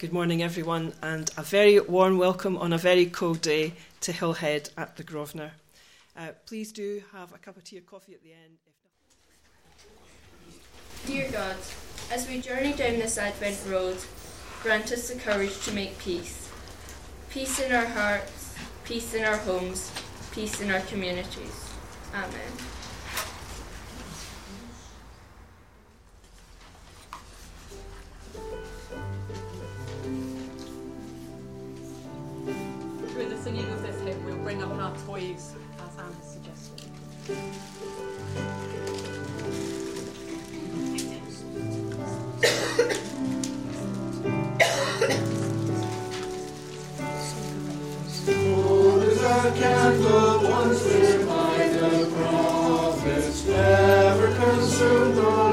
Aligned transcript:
Good 0.00 0.14
morning, 0.14 0.42
everyone, 0.42 0.94
and 1.02 1.30
a 1.36 1.42
very 1.42 1.78
warm 1.78 2.16
welcome 2.16 2.56
on 2.56 2.72
a 2.72 2.78
very 2.78 3.04
cold 3.04 3.42
day 3.42 3.74
to 4.00 4.12
Hillhead 4.12 4.70
at 4.74 4.96
the 4.96 5.02
Grosvenor. 5.02 5.52
Uh, 6.16 6.28
please 6.46 6.72
do 6.72 7.02
have 7.12 7.34
a 7.34 7.36
cup 7.36 7.58
of 7.58 7.64
tea 7.64 7.76
or 7.76 7.82
coffee 7.82 8.14
at 8.14 8.22
the 8.22 8.32
end. 8.32 8.56
Dear 11.04 11.30
God, 11.30 11.56
as 12.10 12.26
we 12.26 12.40
journey 12.40 12.72
down 12.72 12.98
this 12.98 13.18
Advent 13.18 13.58
road, 13.68 13.98
grant 14.62 14.90
us 14.90 15.10
the 15.10 15.18
courage 15.18 15.60
to 15.66 15.72
make 15.72 15.98
peace. 15.98 16.50
Peace 17.28 17.60
in 17.60 17.70
our 17.70 17.84
hearts, 17.84 18.54
peace 18.84 19.12
in 19.12 19.22
our 19.22 19.36
homes, 19.36 19.92
peace 20.32 20.62
in 20.62 20.70
our 20.70 20.80
communities. 20.80 21.68
Amen. 22.14 22.79
Consumed 55.00 55.49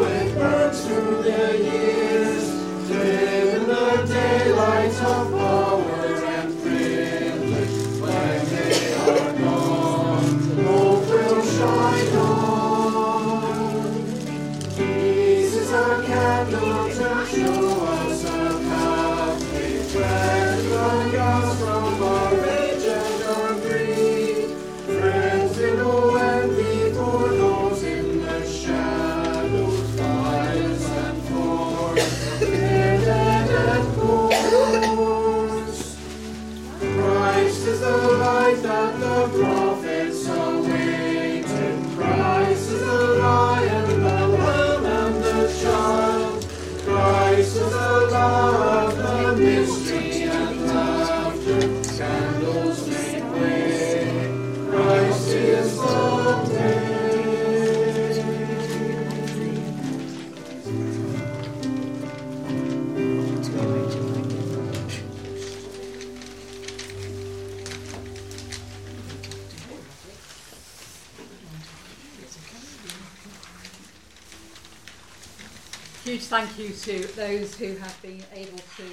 those 77.17 77.55
who 77.55 77.75
have 77.77 77.99
been 78.03 78.23
able 78.31 78.59
to 78.59 78.83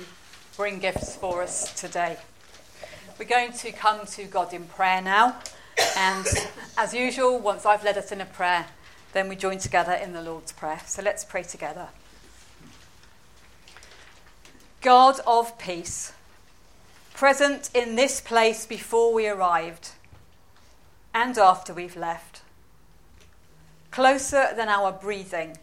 bring 0.57 0.79
gifts 0.79 1.15
for 1.15 1.43
us 1.43 1.79
today. 1.79 2.17
We're 3.19 3.27
going 3.27 3.53
to 3.53 3.71
come 3.71 4.07
to 4.07 4.25
God 4.25 4.55
in 4.55 4.65
prayer 4.65 5.03
now. 5.03 5.37
And 5.95 6.27
as 6.79 6.95
usual, 6.95 7.39
once 7.39 7.67
I've 7.67 7.85
led 7.85 7.99
us 7.99 8.13
in 8.13 8.23
a 8.23 8.25
prayer, 8.25 8.65
then 9.13 9.29
we 9.29 9.37
join 9.37 9.59
together 9.59 9.93
in 9.93 10.15
the 10.15 10.23
Lord's 10.23 10.53
Prayer. 10.53 10.81
So 10.87 11.03
let's 11.03 11.23
pray 11.23 11.43
together. 11.43 11.89
God 14.81 15.21
of 15.27 15.59
peace, 15.59 16.15
present 17.13 17.69
in 17.75 17.95
this 17.95 18.23
place 18.23 18.65
before 18.65 19.13
we 19.13 19.29
arrived 19.29 19.91
and 21.13 21.37
after 21.37 21.75
we've 21.75 21.97
left, 21.97 22.41
closer 23.91 24.49
than 24.57 24.71
our 24.71 24.93
breathing 24.93 25.59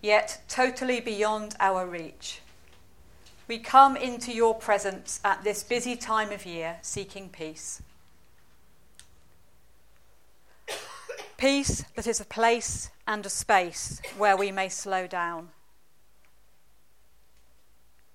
yet 0.00 0.40
totally 0.48 1.00
beyond 1.00 1.54
our 1.60 1.86
reach. 1.86 2.40
We 3.48 3.58
come 3.58 3.96
into 3.96 4.32
your 4.32 4.54
presence 4.54 5.20
at 5.24 5.42
this 5.42 5.62
busy 5.62 5.96
time 5.96 6.30
of 6.30 6.46
year 6.46 6.78
seeking 6.82 7.28
peace. 7.28 7.82
Peace 11.36 11.84
that 11.96 12.06
is 12.06 12.20
a 12.20 12.24
place 12.24 12.90
and 13.06 13.24
a 13.24 13.30
space 13.30 14.00
where 14.16 14.36
we 14.36 14.52
may 14.52 14.68
slow 14.68 15.06
down. 15.06 15.48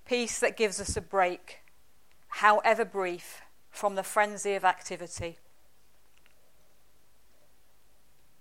Peace 0.06 0.38
that 0.38 0.56
gives 0.56 0.80
us 0.80 0.96
a 0.96 1.00
break, 1.00 1.58
however 2.28 2.84
brief, 2.84 3.42
from 3.68 3.96
the 3.96 4.04
frenzy 4.04 4.54
of 4.54 4.64
activity. 4.64 5.38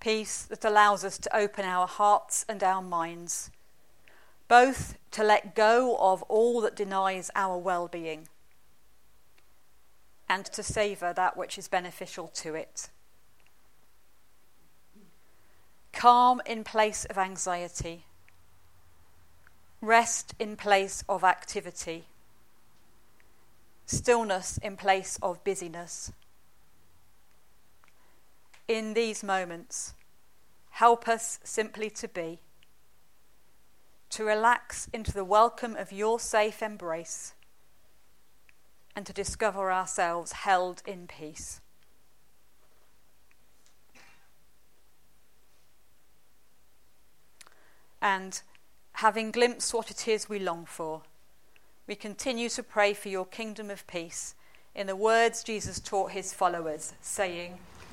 Peace 0.05 0.43
that 0.43 0.63
allows 0.63 1.03
us 1.03 1.17
to 1.17 1.35
open 1.35 1.65
our 1.65 1.87
hearts 1.87 2.45
and 2.47 2.61
our 2.61 2.83
minds, 2.83 3.49
both 4.47 4.99
to 5.09 5.23
let 5.23 5.55
go 5.55 5.97
of 5.99 6.21
all 6.29 6.61
that 6.61 6.75
denies 6.75 7.31
our 7.33 7.57
well 7.57 7.87
being 7.87 8.27
and 10.29 10.45
to 10.45 10.61
savour 10.61 11.11
that 11.11 11.35
which 11.35 11.57
is 11.57 11.67
beneficial 11.67 12.27
to 12.27 12.53
it. 12.53 12.91
Calm 15.91 16.39
in 16.45 16.63
place 16.63 17.05
of 17.05 17.17
anxiety, 17.17 18.05
rest 19.81 20.35
in 20.37 20.55
place 20.55 21.03
of 21.09 21.23
activity, 21.23 22.05
stillness 23.87 24.59
in 24.59 24.77
place 24.77 25.17
of 25.23 25.43
busyness 25.43 26.11
in 28.67 28.93
these 28.93 29.23
moments, 29.23 29.93
help 30.71 31.07
us 31.07 31.39
simply 31.43 31.89
to 31.89 32.07
be, 32.07 32.39
to 34.09 34.23
relax 34.23 34.89
into 34.93 35.11
the 35.11 35.23
welcome 35.23 35.75
of 35.75 35.91
your 35.91 36.19
safe 36.19 36.61
embrace, 36.61 37.33
and 38.95 39.05
to 39.05 39.13
discover 39.13 39.71
ourselves 39.71 40.31
held 40.31 40.81
in 40.85 41.05
peace. 41.07 41.59
And 48.01 48.41
having 48.93 49.31
glimpsed 49.31 49.73
what 49.73 49.91
it 49.91 50.07
is 50.07 50.29
we 50.29 50.39
long 50.39 50.65
for, 50.65 51.01
we 51.87 51.95
continue 51.95 52.49
to 52.49 52.63
pray 52.63 52.93
for 52.93 53.09
your 53.09 53.25
kingdom 53.25 53.69
of 53.69 53.85
peace 53.87 54.35
in 54.73 54.87
the 54.87 54.95
words 54.95 55.43
Jesus 55.43 55.79
taught 55.79 56.11
his 56.11 56.33
followers, 56.33 56.93
saying, 57.01 57.57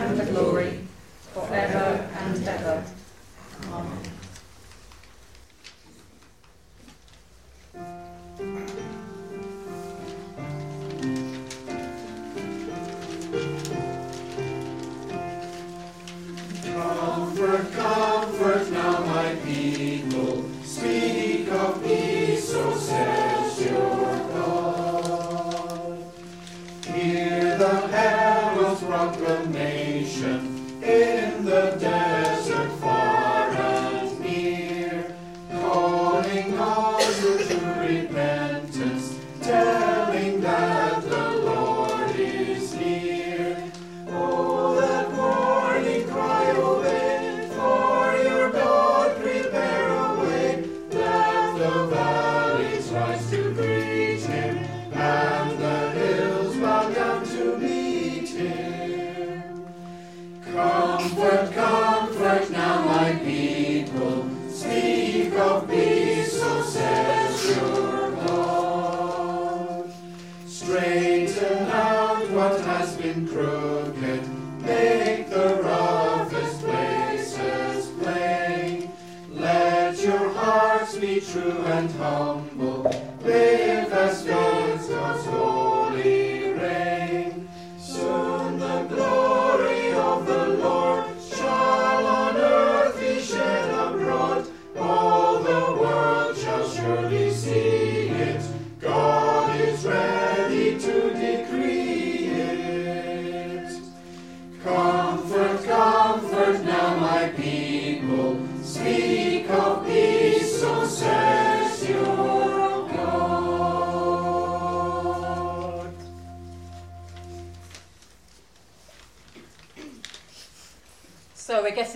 and 0.00 0.18
the 0.18 0.24
glory, 0.32 0.80
forever 1.34 2.08
and 2.18 2.48
ever. 2.48 2.99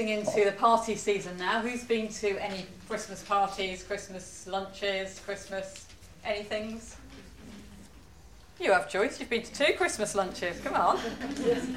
Getting 0.06 0.26
into 0.26 0.44
the 0.44 0.52
party 0.52 0.96
season 0.96 1.36
now. 1.38 1.60
Who's 1.60 1.84
been 1.84 2.08
to 2.08 2.36
any 2.42 2.66
Christmas 2.88 3.22
parties, 3.22 3.82
Christmas 3.82 4.46
lunches, 4.46 5.20
Christmas 5.20 5.86
anythings? 6.26 6.96
You 8.60 8.72
have 8.72 8.88
choice. 8.88 9.18
You've 9.18 9.30
been 9.30 9.42
to 9.42 9.52
two 9.52 9.72
Christmas 9.74 10.14
lunches. 10.14 10.60
Come 10.60 10.74
on. 10.74 10.98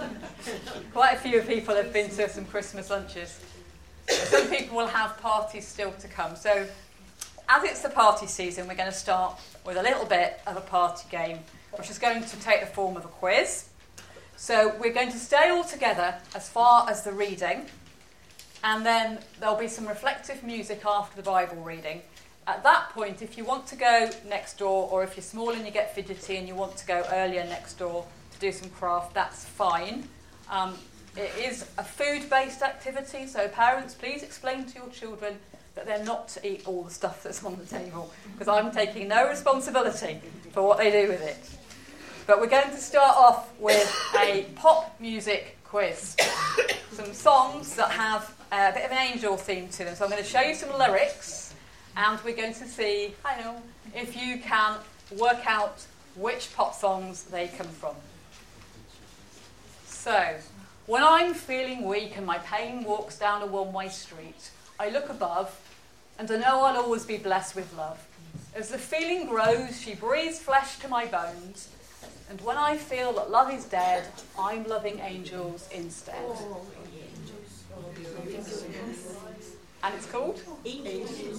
Quite 0.94 1.14
a 1.14 1.18
few 1.18 1.42
people 1.42 1.76
have 1.76 1.94
been 1.94 2.10
to 2.10 2.30
some 2.30 2.46
Christmas 2.46 2.90
lunches. 2.90 3.40
Some 4.08 4.50
people 4.50 4.78
will 4.78 4.88
have 4.88 5.18
parties 5.20 5.66
still 5.66 5.92
to 5.94 6.08
come. 6.08 6.36
So, 6.36 6.68
as 7.50 7.64
it's 7.64 7.82
the 7.82 7.90
party 7.90 8.28
season, 8.28 8.68
we're 8.68 8.76
going 8.76 8.92
to 8.92 8.98
start 8.98 9.40
with 9.66 9.78
a 9.78 9.84
little 9.84 10.06
bit 10.06 10.42
of 10.46 10.58
a 10.58 10.62
party 10.62 11.06
game, 11.10 11.40
which 11.78 11.90
is 11.90 11.98
going 11.98 12.24
to 12.24 12.40
take 12.42 12.60
the 12.60 12.68
form 12.68 12.98
of 12.98 13.06
a 13.06 13.10
quiz. 13.10 13.70
So 14.36 14.76
we're 14.80 14.94
going 14.94 15.12
to 15.12 15.18
stay 15.18 15.50
all 15.50 15.64
together 15.64 16.16
as 16.36 16.48
far 16.48 16.88
as 16.90 17.04
the 17.04 17.12
reading, 17.12 17.66
and 18.64 18.86
then 18.86 19.20
there'll 19.40 19.56
be 19.56 19.68
some 19.68 19.88
reflective 19.88 20.44
music 20.44 20.86
after 20.86 21.16
the 21.16 21.24
Bible 21.24 21.58
reading. 21.58 22.02
At 22.48 22.64
that 22.64 22.90
point, 22.92 23.22
if 23.22 23.38
you 23.38 23.44
want 23.44 23.68
to 23.68 23.76
go 23.76 24.10
next 24.28 24.58
door, 24.58 24.90
or 24.90 25.04
if 25.04 25.18
you're 25.18 25.24
small 25.24 25.50
and 25.50 25.66
you 25.66 25.72
get 25.72 25.94
fidgety 25.94 26.38
and 26.38 26.48
you 26.48 26.56
want 26.56 26.78
to 26.78 26.86
go 26.86 27.06
earlier 27.12 27.44
next 27.44 27.74
door 27.74 28.06
to 28.32 28.40
do 28.40 28.52
some 28.52 28.70
craft, 28.70 29.14
that's 29.14 29.44
fine. 29.44 30.08
Um, 30.50 30.76
it 31.18 31.32
is 31.38 31.66
a 31.78 31.84
food-based 31.84 32.62
activity, 32.62 33.28
so 33.28 33.48
parents, 33.50 33.96
please 33.96 34.24
explain 34.24 34.66
to 34.66 34.76
your 34.76 34.90
children 34.90 35.38
that 35.76 35.86
they're 35.86 36.06
not 36.06 36.28
to 36.30 36.48
eat 36.48 36.68
all 36.68 36.84
the 36.84 36.92
stuff 36.92 37.24
that's 37.24 37.44
on 37.44 37.58
the 37.58 37.66
table, 37.66 38.12
because 38.34 38.48
I'm 38.48 38.72
taking 38.72 39.08
no 39.08 39.28
responsibility 39.28 40.22
for 40.52 40.62
what 40.62 40.78
they 40.78 40.90
do 40.90 41.10
with 41.10 41.22
it. 41.22 41.38
But 42.28 42.40
we're 42.40 42.48
going 42.48 42.70
to 42.70 42.78
start 42.78 43.16
off 43.18 43.58
with 43.60 43.94
a 44.18 44.46
pop 44.56 45.00
music 45.00 45.58
quiz. 45.64 46.16
Some 46.92 47.14
songs 47.14 47.76
that 47.76 47.92
have 47.92 48.37
a 48.52 48.72
bit 48.74 48.86
of 48.86 48.92
an 48.92 48.98
angel 48.98 49.38
theme 49.38 49.70
to 49.70 49.84
them. 49.84 49.96
So 49.96 50.06
I'm 50.06 50.12
going 50.12 50.24
to 50.24 50.30
show 50.30 50.42
you 50.42 50.56
some 50.56 50.78
lyrics, 50.78 51.54
and 51.96 52.20
we're 52.24 52.36
going 52.36 52.54
to 52.54 52.66
see, 52.66 53.14
know, 53.44 53.62
if 53.96 54.16
you 54.16 54.40
can 54.40 54.76
work 55.18 55.46
out 55.46 55.86
which 56.16 56.54
pop 56.56 56.74
songs 56.74 57.24
they 57.24 57.48
come 57.48 57.68
from. 57.68 57.96
So, 59.86 60.36
when 60.86 61.04
I'm 61.04 61.34
feeling 61.34 61.86
weak 61.86 62.18
and 62.18 62.26
my 62.26 62.38
pain 62.40 62.84
walks 62.84 63.20
down 63.20 63.42
a 63.42 63.46
one 63.46 63.74
way 63.74 63.90
street, 63.90 64.52
I 64.80 64.90
look 64.90 65.10
above 65.10 65.60
and 66.18 66.30
I 66.32 66.38
know 66.38 66.64
I'll 66.64 66.78
always 66.78 67.06
be 67.06 67.18
blessed 67.18 67.56
with 67.56 67.76
love. 67.78 68.06
As 68.56 68.70
the 68.70 68.78
feeling 68.78 69.28
grows, 69.28 69.80
she 69.80 69.96
breathes 69.96 70.40
flesh 70.40 70.80
to 70.80 70.88
my 70.88 71.06
bones. 71.06 71.70
And 72.30 72.42
when 72.42 72.58
I 72.58 72.78
feel 72.78 73.14
that 73.14 73.30
love 73.30 73.54
is 73.54 73.66
dead, 73.66 74.06
I'm 74.38 74.64
loving 74.66 75.00
angels 75.00 75.70
instead. 75.74 76.16
Oh. 76.20 76.62
And 79.84 79.94
it's 79.96 80.08
called 80.08 80.42
And 80.66 81.38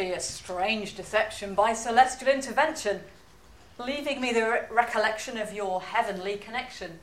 be 0.00 0.12
a 0.12 0.20
strange 0.20 0.96
deception 0.96 1.54
by 1.54 1.74
celestial 1.74 2.28
intervention, 2.28 3.00
leaving 3.78 4.18
me 4.18 4.32
the 4.32 4.40
re- 4.40 4.62
recollection 4.70 5.36
of 5.36 5.52
your 5.52 5.82
heavenly 5.82 6.38
connection. 6.38 6.98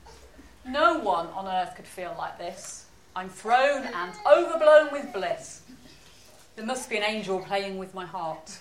No 0.68 0.98
one 0.98 1.27
on 1.27 1.48
earth 1.48 1.75
could 1.75 1.86
feel 1.86 2.16
like 2.18 2.39
this. 2.39 2.86
I'm 3.16 3.30
thrown 3.30 3.84
and 3.84 4.12
overblown 4.25 4.92
with 4.92 5.13
bliss. 5.13 5.62
There 6.56 6.66
must 6.66 6.89
be 6.89 6.98
an 6.98 7.04
angel 7.04 7.39
playing 7.39 7.77
with 7.77 7.94
my 7.94 8.06
heart. 8.06 8.58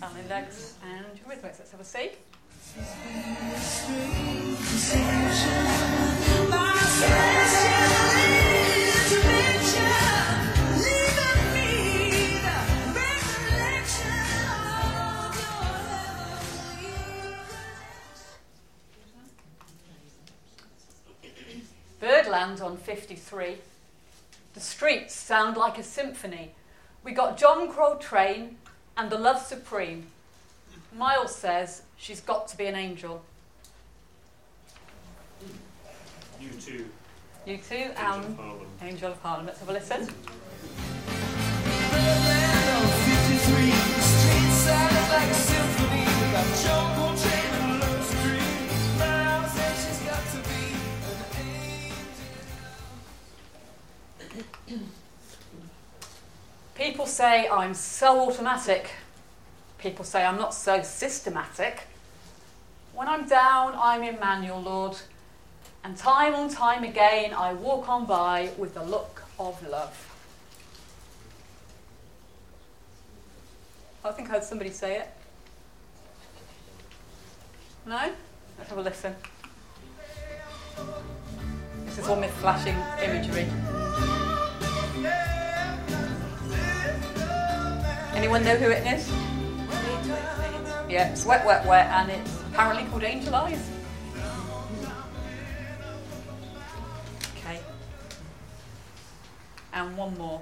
Family 0.00 0.22
legs 0.30 0.74
and 0.82 1.04
Eurythmics. 1.20 1.58
Let's 1.58 1.72
have 1.72 1.80
a 1.80 1.84
see. 1.84 2.12
Birdland 22.04 22.60
on 22.60 22.76
53. 22.76 23.56
The 24.52 24.60
streets 24.60 25.14
sound 25.14 25.56
like 25.56 25.78
a 25.78 25.82
symphony. 25.82 26.50
We 27.02 27.12
got 27.12 27.38
John 27.38 27.72
Coltrane 27.72 28.58
and 28.94 29.08
the 29.08 29.16
Love 29.16 29.40
Supreme. 29.40 30.08
Miles 30.94 31.34
says 31.34 31.80
she's 31.96 32.20
got 32.20 32.46
to 32.48 32.58
be 32.58 32.66
an 32.66 32.74
angel. 32.74 33.24
You 36.38 36.50
too. 36.60 36.84
U2, 37.46 37.72
Angel 37.72 37.94
and 37.96 38.24
of 38.26 38.36
Harlem. 38.36 38.66
Angel 38.82 39.12
of 39.12 39.18
Harlem. 39.22 39.46
Let's 39.46 39.60
have 39.60 39.70
a 39.70 39.72
listen. 39.72 40.00
Birdland 41.90 42.68
on 42.76 42.86
53. 42.86 43.70
Streets 43.70 44.56
sound 44.60 45.08
like 45.08 45.30
a 45.30 45.34
symphony. 45.34 46.04
We 46.04 46.32
got 46.32 46.46
John 46.62 46.96
Coltrane 46.96 47.63
People 56.84 57.06
say 57.06 57.48
I'm 57.48 57.72
so 57.72 58.28
automatic. 58.28 58.90
People 59.78 60.04
say 60.04 60.22
I'm 60.22 60.36
not 60.36 60.52
so 60.52 60.82
systematic. 60.82 61.84
When 62.92 63.08
I'm 63.08 63.26
down, 63.26 63.72
I'm 63.74 64.02
in 64.02 64.20
manual, 64.20 64.60
Lord. 64.60 64.94
And 65.82 65.96
time 65.96 66.34
on 66.34 66.50
time 66.50 66.84
again, 66.84 67.32
I 67.32 67.54
walk 67.54 67.88
on 67.88 68.04
by 68.04 68.50
with 68.58 68.74
the 68.74 68.84
look 68.84 69.22
of 69.38 69.66
love. 69.66 69.96
I 74.04 74.12
think 74.12 74.28
I 74.28 74.32
heard 74.32 74.44
somebody 74.44 74.68
say 74.68 74.98
it. 74.98 75.08
No? 77.86 78.12
Let's 78.58 78.68
have 78.68 78.78
a 78.78 78.82
listen. 78.82 79.14
This 81.86 81.98
is 81.98 82.06
one 82.06 82.20
with 82.20 82.30
flashing 82.32 82.76
imagery. 83.02 83.46
Anyone 88.14 88.44
know 88.44 88.56
who 88.56 88.70
it 88.70 88.86
is? 88.86 89.08
Yeah, 90.88 91.10
it's 91.10 91.26
Wet, 91.26 91.44
Wet, 91.44 91.66
Wet, 91.66 91.86
and 91.86 92.10
it's 92.10 92.40
apparently 92.42 92.84
called 92.84 93.02
Angel 93.02 93.34
Eyes. 93.34 93.70
Okay. 97.36 97.58
And 99.72 99.96
one 99.96 100.16
more. 100.16 100.40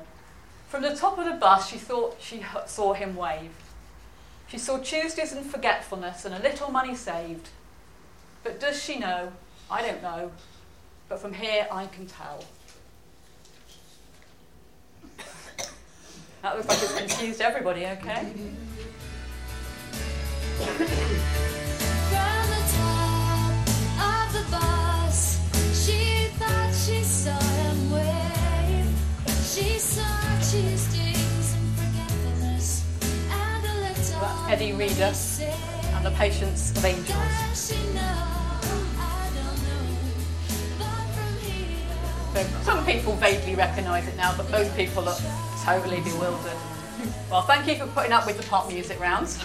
From 0.69 0.83
the 0.83 0.95
top 0.95 1.19
of 1.19 1.25
the 1.25 1.33
bus, 1.33 1.69
she 1.69 1.79
thought 1.79 2.17
she 2.21 2.45
saw 2.67 2.93
him 2.93 3.17
wave. 3.17 3.51
She 4.49 4.59
saw 4.59 4.79
Tuesdays 4.79 5.33
and 5.33 5.47
forgetfulness 5.47 6.27
and 6.27 6.35
a 6.35 6.41
little 6.41 6.71
money 6.71 6.95
saved. 6.95 7.49
But 8.45 8.61
does 8.61 8.83
she 8.83 8.99
know? 8.99 9.33
I 9.71 9.81
don't 9.81 10.03
know. 10.03 10.33
But 11.09 11.21
from 11.21 11.33
here, 11.33 11.67
I 11.71 11.87
can 11.87 12.07
tell. 12.07 12.45
That 16.43 16.57
looks 16.57 16.69
like 16.69 16.83
it's 16.83 16.99
confused 16.99 17.41
everybody, 17.41 17.87
okay? 17.87 18.33
From 20.59 20.77
the 22.51 22.63
top 22.75 23.53
of 24.03 24.33
the 24.33 24.43
bus, 24.51 25.39
she 25.87 26.27
thought 26.39 26.75
she 26.75 27.05
saw 27.05 27.39
him 27.39 27.93
wave. 27.93 28.91
She 29.47 29.79
saw 29.79 30.03
Tuesdays 30.39 31.55
and 31.55 31.69
forgetfulness, 31.79 32.87
and 33.31 33.65
a 33.65 33.75
little 33.87 34.21
That's 34.21 34.61
Eddi 34.61 34.77
Reader. 34.77 35.15
And 35.95 36.05
the 36.05 36.11
patience 36.19 36.73
of 36.77 36.85
angels. 36.85 37.09
Does 37.09 37.69
she 37.69 37.79
know? 37.95 38.01
I 38.99 39.31
don't 39.33 39.63
know. 39.63 39.87
But 40.81 41.07
from 41.15 41.33
here, 41.39 41.87
So 42.35 42.43
some 42.65 42.85
people 42.85 43.15
vaguely 43.15 43.55
recognise 43.55 44.09
it 44.09 44.17
now, 44.17 44.35
but 44.37 44.51
most 44.51 44.75
people 44.77 45.09
are 45.09 45.52
totally 45.63 46.01
bewildered. 46.01 46.57
Well, 47.31 47.43
thank 47.43 47.69
you 47.69 47.77
for 47.77 47.87
putting 47.93 48.13
up 48.13 48.27
with 48.27 48.37
the 48.37 48.43
pop 48.49 48.69
music 48.69 48.99
rounds. 48.99 49.39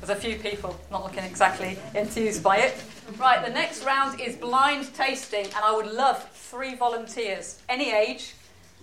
There's 0.00 0.16
a 0.16 0.20
few 0.20 0.36
people 0.36 0.78
not 0.92 1.02
looking 1.02 1.24
exactly 1.24 1.76
enthused 1.94 2.42
by 2.42 2.58
it. 2.58 2.82
Right, 3.18 3.44
the 3.44 3.52
next 3.52 3.84
round 3.84 4.20
is 4.20 4.36
blind 4.36 4.94
tasting, 4.94 5.46
and 5.46 5.56
I 5.64 5.74
would 5.74 5.90
love 5.92 6.30
three 6.30 6.76
volunteers, 6.76 7.60
any 7.68 7.90
age. 7.92 8.34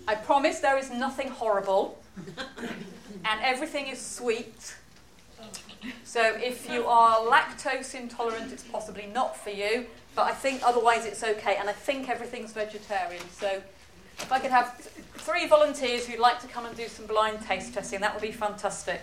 I 0.07 0.15
promise 0.15 0.59
there 0.59 0.77
is 0.77 0.91
nothing 0.91 1.29
horrible, 1.29 1.97
and 2.17 3.41
everything 3.41 3.87
is 3.87 4.01
sweet. 4.01 4.75
So 6.03 6.21
if 6.35 6.69
you 6.69 6.85
are 6.85 7.19
lactose 7.19 7.95
intolerant, 7.95 8.51
it's 8.51 8.63
possibly 8.63 9.07
not 9.13 9.37
for 9.37 9.51
you, 9.51 9.85
but 10.15 10.23
I 10.23 10.33
think 10.33 10.61
otherwise 10.65 11.05
it's 11.05 11.23
okay, 11.23 11.55
and 11.55 11.69
I 11.69 11.73
think 11.73 12.09
everything's 12.09 12.51
vegetarian. 12.51 13.23
So 13.31 13.61
if 14.19 14.31
I 14.31 14.39
could 14.39 14.51
have 14.51 14.77
th- 14.77 15.05
three 15.15 15.47
volunteers 15.47 16.05
who'd 16.07 16.19
like 16.19 16.39
to 16.41 16.47
come 16.47 16.65
and 16.65 16.75
do 16.75 16.87
some 16.87 17.05
blind 17.05 17.41
taste 17.41 17.73
testing, 17.73 18.01
that 18.01 18.13
would 18.13 18.21
be 18.21 18.31
fantastic. 18.31 19.01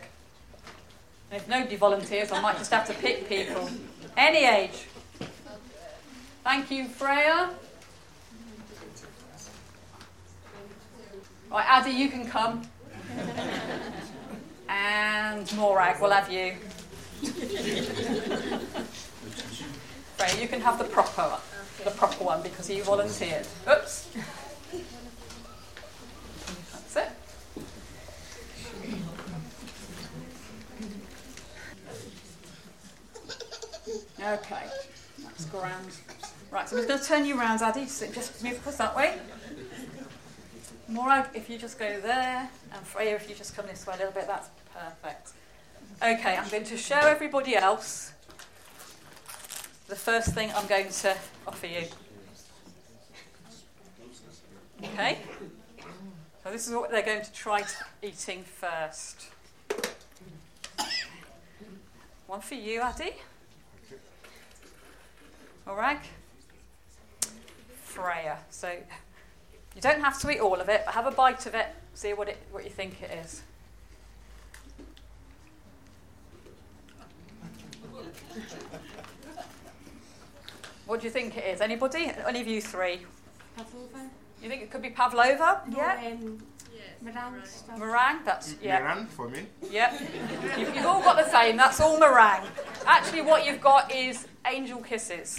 And 1.31 1.41
if 1.41 1.49
nobody 1.49 1.77
volunteers, 1.77 2.33
I 2.33 2.41
might 2.41 2.57
just 2.59 2.71
have 2.71 2.87
to 2.87 2.95
pick 2.95 3.29
people. 3.29 3.69
Any 4.17 4.45
age. 4.45 4.87
Thank 6.45 6.71
you, 6.71 6.87
Freya. 6.89 7.51
Right, 11.51 11.67
Addy, 11.67 11.91
you 11.91 12.09
can 12.09 12.27
come. 12.27 12.63
And 14.69 15.57
Morag, 15.57 16.01
we'll 16.01 16.11
have 16.11 16.31
you. 16.31 16.55
Freya, 20.17 20.41
you 20.41 20.49
can 20.49 20.61
have 20.61 20.79
the 20.79 20.85
proper 20.85 21.23
one, 21.23 21.41
the 21.85 21.91
proper 21.91 22.25
one 22.25 22.43
because 22.43 22.69
you 22.69 22.83
volunteered. 22.83 23.47
Oops. 23.71 24.09
That's 26.73 26.97
it. 26.97 27.11
Okay, 34.21 34.65
that's 35.23 35.45
grand. 35.47 35.87
Right, 36.51 36.69
so 36.69 36.77
I'm 36.77 36.83
just 36.83 36.89
going 36.89 37.01
to 37.01 37.07
turn 37.07 37.25
you 37.25 37.39
around, 37.39 37.63
Addy. 37.63 37.87
So 37.87 38.11
just 38.11 38.43
move 38.43 38.55
across 38.55 38.77
that 38.77 38.97
way. 38.97 39.19
Morag, 40.89 41.27
if 41.35 41.49
you 41.51 41.59
just 41.59 41.79
go 41.79 42.01
there, 42.01 42.49
and 42.73 42.87
Freya, 42.87 43.15
if 43.15 43.29
you 43.29 43.35
just 43.35 43.55
come 43.55 43.67
this 43.67 43.87
way 43.87 43.95
a 43.95 43.99
little 43.99 44.13
bit, 44.13 44.27
that's 44.27 44.49
perfect. 44.75 45.33
Okay, 46.03 46.37
I'm 46.37 46.49
going 46.49 46.65
to 46.65 46.77
show 46.77 46.99
everybody 46.99 47.55
else 47.57 48.13
the 49.87 49.97
first 49.97 50.31
thing 50.31 50.51
I'm 50.55 50.67
going 50.67 50.89
to 50.89 51.17
offer 51.47 51.67
you. 51.67 51.85
Okay? 54.83 55.19
So 56.43 56.51
this 56.51 56.67
is 56.67 56.75
what 56.75 56.91
they're 56.91 57.03
going 57.03 57.23
to 57.23 57.33
try 57.33 57.63
eating 58.03 58.43
first. 58.43 59.27
One 62.27 62.41
for 62.41 62.55
you, 62.55 62.81
Addy. 62.81 63.13
Morag. 65.69 65.99
Freya. 67.83 68.39
So 68.49 68.71
you 68.71 69.83
don't 69.83 70.01
have 70.01 70.19
to 70.21 70.31
eat 70.31 70.41
all 70.41 70.59
of 70.59 70.71
it, 70.71 70.83
but 70.87 70.95
have 70.95 71.07
a 71.07 71.11
bite 71.11 71.45
of 71.45 71.55
it, 71.55 71.67
see 71.93 72.15
what 72.15 72.31
it 72.31 72.39
what 72.51 72.65
you 72.65 72.71
think 72.71 73.03
it 73.03 73.11
is. 73.23 73.43
What 80.87 81.01
do 81.01 81.07
you 81.07 81.11
think 81.11 81.37
it 81.37 81.45
is? 81.45 81.61
Anybody? 81.61 82.13
Any 82.27 82.41
of 82.41 82.47
you 82.47 82.63
three? 82.63 83.01
Pavlova? 83.55 84.09
You 84.43 84.49
think 84.49 84.63
it 84.63 84.71
could 84.71 84.81
be 84.81 84.89
pavlova? 84.89 85.61
Yeah. 85.69 86.01
Um, 86.07 86.39
meringue 87.03 87.45
stuff. 87.45 87.79
Meringue? 87.79 88.25
That's 88.25 88.55
yeah. 88.63 88.81
Miran 88.81 89.07
for 89.07 89.29
me. 89.29 89.41
Yep. 89.71 90.01
You've, 90.59 90.75
you've 90.77 90.87
all 90.87 91.03
got 91.03 91.23
the 91.23 91.31
same. 91.31 91.59
That's 91.59 91.79
all 91.79 91.99
meringue. 92.01 92.49
Actually, 92.91 93.21
what 93.21 93.45
you've 93.45 93.61
got 93.61 93.95
is 93.95 94.27
angel 94.47 94.81
kisses. 94.81 95.39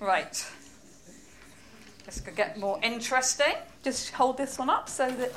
Right. 0.00 0.46
This 2.06 2.20
could 2.20 2.36
get 2.36 2.58
more 2.58 2.80
interesting. 2.82 3.52
Just 3.82 4.12
hold 4.12 4.38
this 4.38 4.58
one 4.58 4.70
up 4.70 4.88
so 4.88 5.10
that 5.10 5.32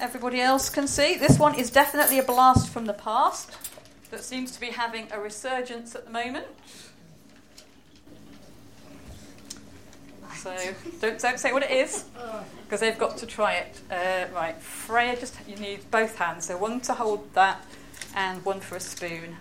everybody 0.00 0.40
else 0.40 0.70
can 0.70 0.86
see. 0.86 1.16
This 1.16 1.40
one 1.40 1.56
is 1.56 1.72
definitely 1.72 2.20
a 2.20 2.22
blast 2.22 2.68
from 2.68 2.86
the 2.86 2.94
past 2.94 3.50
that 4.12 4.22
seems 4.22 4.52
to 4.52 4.60
be 4.60 4.68
having 4.68 5.08
a 5.10 5.20
resurgence 5.20 5.96
at 5.96 6.04
the 6.04 6.10
moment. 6.12 6.46
So 10.40 10.56
don't, 11.02 11.20
don't 11.20 11.38
say 11.38 11.52
what 11.52 11.62
it 11.62 11.70
is 11.70 12.04
because 12.64 12.80
they've 12.80 12.96
got 12.96 13.18
to 13.18 13.26
try 13.26 13.54
it. 13.56 13.78
Uh, 13.90 14.24
right, 14.34 14.56
Freya, 14.56 15.14
just 15.18 15.36
you 15.46 15.56
need 15.56 15.90
both 15.90 16.16
hands. 16.16 16.46
So 16.46 16.56
one 16.56 16.80
to 16.82 16.94
hold 16.94 17.32
that 17.34 17.62
and 18.14 18.42
one 18.42 18.60
for 18.60 18.76
a 18.76 18.80
spoon. 18.80 19.36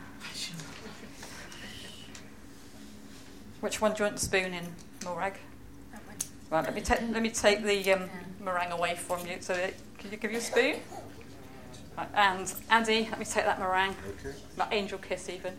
Which 3.62 3.80
one 3.80 3.94
do 3.94 4.00
you 4.00 4.06
want 4.06 4.18
the 4.18 4.26
spoon 4.26 4.54
in, 4.54 4.66
Morag? 5.06 5.36
Right, 6.50 6.66
let 6.66 6.76
me 6.76 6.82
take 6.82 7.00
let 7.02 7.22
me 7.22 7.30
take 7.30 7.64
the 7.64 7.94
um, 7.94 8.10
meringue 8.44 8.72
away 8.72 8.96
from 8.96 9.26
you. 9.26 9.38
So 9.40 9.54
that, 9.54 9.74
can 10.00 10.12
you 10.12 10.18
give 10.18 10.32
you 10.32 10.40
a 10.40 10.42
spoon? 10.42 10.78
Right, 11.98 12.08
and 12.14 12.54
Andy, 12.70 13.08
let 13.10 13.20
me 13.20 13.26
take 13.26 13.46
that 13.46 13.60
meringue, 13.60 13.96
Okay. 14.20 14.36
that 14.58 14.70
angel 14.74 14.98
kiss 14.98 15.30
even, 15.30 15.54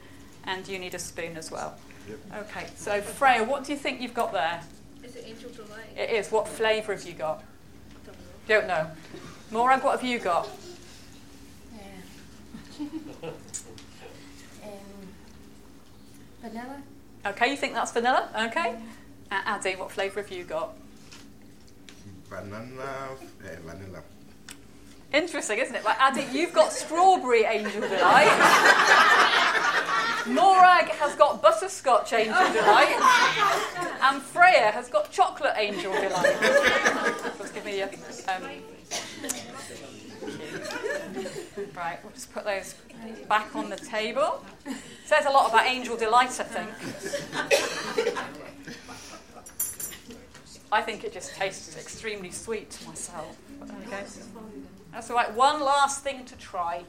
and 0.44 0.66
you 0.68 0.78
need 0.78 0.94
a 0.94 0.98
spoon 0.98 1.36
as 1.38 1.50
well. 1.50 1.76
Yep. 2.08 2.18
Okay, 2.48 2.66
so 2.76 3.00
Freya, 3.00 3.44
what 3.44 3.64
do 3.64 3.72
you 3.72 3.78
think 3.78 4.00
you've 4.00 4.14
got 4.14 4.32
there? 4.32 4.62
Is 5.10 5.16
it 5.16 5.24
Angel 5.26 5.50
Delight? 5.50 5.88
It 5.96 6.10
is. 6.10 6.30
What 6.30 6.46
flavour 6.46 6.94
have 6.94 7.04
you 7.04 7.14
got? 7.14 7.42
Don't 8.06 8.16
know. 8.16 8.22
Don't 8.46 8.66
know. 8.68 8.90
Morag, 9.50 9.82
what 9.82 9.98
have 9.98 10.08
you 10.08 10.20
got? 10.20 10.48
Um, 14.62 15.08
vanilla? 16.40 16.82
Okay, 17.26 17.50
you 17.50 17.56
think 17.56 17.74
that's 17.74 17.92
vanilla? 17.92 18.28
Okay. 18.48 18.76
Uh, 19.30 19.40
Addy, 19.44 19.76
what 19.76 19.90
flavour 19.90 20.22
have 20.22 20.30
you 20.30 20.44
got? 20.44 20.74
Banana, 22.30 23.16
eh, 23.44 23.56
vanilla. 23.64 24.02
Interesting, 25.12 25.58
isn't 25.58 25.74
it? 25.74 25.84
Right, 25.84 25.96
Addy, 25.98 26.24
you've 26.30 26.52
got 26.52 26.72
strawberry 26.72 27.44
angel 27.44 27.80
delight. 27.80 28.30
Morag 30.26 30.88
has 30.90 31.16
got 31.16 31.42
butterscotch 31.42 32.12
angel 32.12 32.52
delight. 32.52 32.96
And 34.02 34.22
Freya 34.22 34.70
has 34.70 34.88
got 34.88 35.10
chocolate 35.10 35.54
angel 35.56 35.92
delight. 35.92 36.36
Just 37.38 37.54
give 37.54 37.64
me 37.64 37.80
a. 37.80 37.86
Um, 37.86 38.42
right, 41.74 41.98
we'll 42.04 42.12
just 42.12 42.32
put 42.32 42.44
those 42.44 42.74
back 43.28 43.56
on 43.56 43.68
the 43.68 43.76
table. 43.76 44.44
Says 45.04 45.26
a 45.26 45.30
lot 45.30 45.50
about 45.50 45.66
angel 45.66 45.96
delight, 45.96 46.38
I 46.38 46.44
think. 46.44 46.70
I 50.72 50.82
think 50.82 51.02
it 51.02 51.12
just 51.12 51.34
tastes 51.34 51.76
extremely 51.76 52.30
sweet 52.30 52.70
to 52.70 52.86
myself. 52.88 53.36
But 53.58 53.68
there 53.68 53.76
we 53.76 53.86
go. 53.90 53.96
That's 54.92 55.08
all 55.10 55.16
right. 55.16 55.32
One 55.34 55.60
last 55.60 56.02
thing 56.02 56.24
to 56.24 56.36
try. 56.36 56.84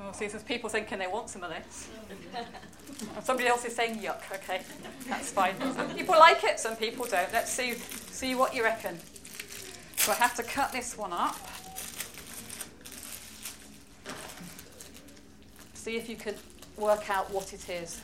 Oh, 0.00 0.12
see, 0.12 0.26
there's 0.26 0.42
people 0.42 0.70
thinking 0.70 0.98
they 0.98 1.06
want 1.06 1.28
some 1.28 1.42
of 1.42 1.50
this. 1.50 1.88
Somebody 3.22 3.48
else 3.48 3.64
is 3.64 3.74
saying 3.74 3.98
yuck. 3.98 4.22
Okay, 4.32 4.62
that's 5.08 5.30
fine. 5.30 5.54
Some 5.74 5.94
people 5.94 6.18
like 6.18 6.42
it, 6.44 6.58
some 6.58 6.76
people 6.76 7.04
don't. 7.04 7.32
Let's 7.32 7.50
see, 7.50 7.74
see 7.74 8.34
what 8.34 8.54
you 8.54 8.62
reckon. 8.62 8.98
So 9.96 10.12
I 10.12 10.14
have 10.14 10.34
to 10.36 10.42
cut 10.42 10.72
this 10.72 10.96
one 10.96 11.12
up. 11.12 11.36
See 15.74 15.96
if 15.96 16.08
you 16.08 16.16
can 16.16 16.34
work 16.76 17.10
out 17.10 17.30
what 17.30 17.52
it 17.52 17.68
is. 17.68 18.00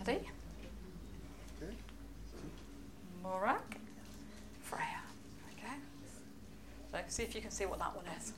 Addy? 0.00 0.28
Morag? 3.22 3.60
Freya. 4.62 5.02
Okay. 5.52 5.76
So 6.90 6.98
see 7.52 7.64
if 7.64 7.68
see 7.68 7.70
what 7.70 7.78
that 7.78 7.94
one 7.94 8.04
is. 8.16 8.32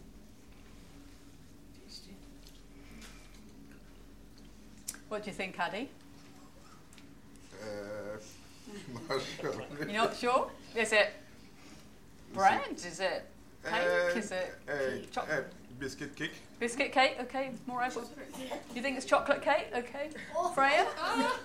What 5.08 5.22
do 5.22 5.30
you 5.30 5.36
think, 5.36 5.58
Addy? 5.58 5.88
Uh, 7.62 8.18
not 9.08 9.22
sure. 9.40 9.54
You're 9.78 9.92
not 9.92 10.16
sure? 10.16 10.50
Is 10.74 10.92
it 10.92 11.12
bread? 12.32 12.60
Is 12.74 13.00
it 13.00 13.24
cake? 13.64 14.16
Is 14.16 14.32
it 14.32 14.54
uh, 14.68 14.72
choc- 15.12 15.28
uh, 15.30 15.42
biscuit 15.78 16.16
cake? 16.16 16.32
biscuit 16.58 16.90
cake? 16.92 17.16
Okay, 17.20 17.52
more 17.66 17.82
else. 17.82 17.96
You 18.74 18.82
think 18.82 18.96
it's 18.96 19.06
chocolate 19.06 19.42
cake? 19.42 19.68
Okay. 19.76 20.10
Freya? 20.54 20.86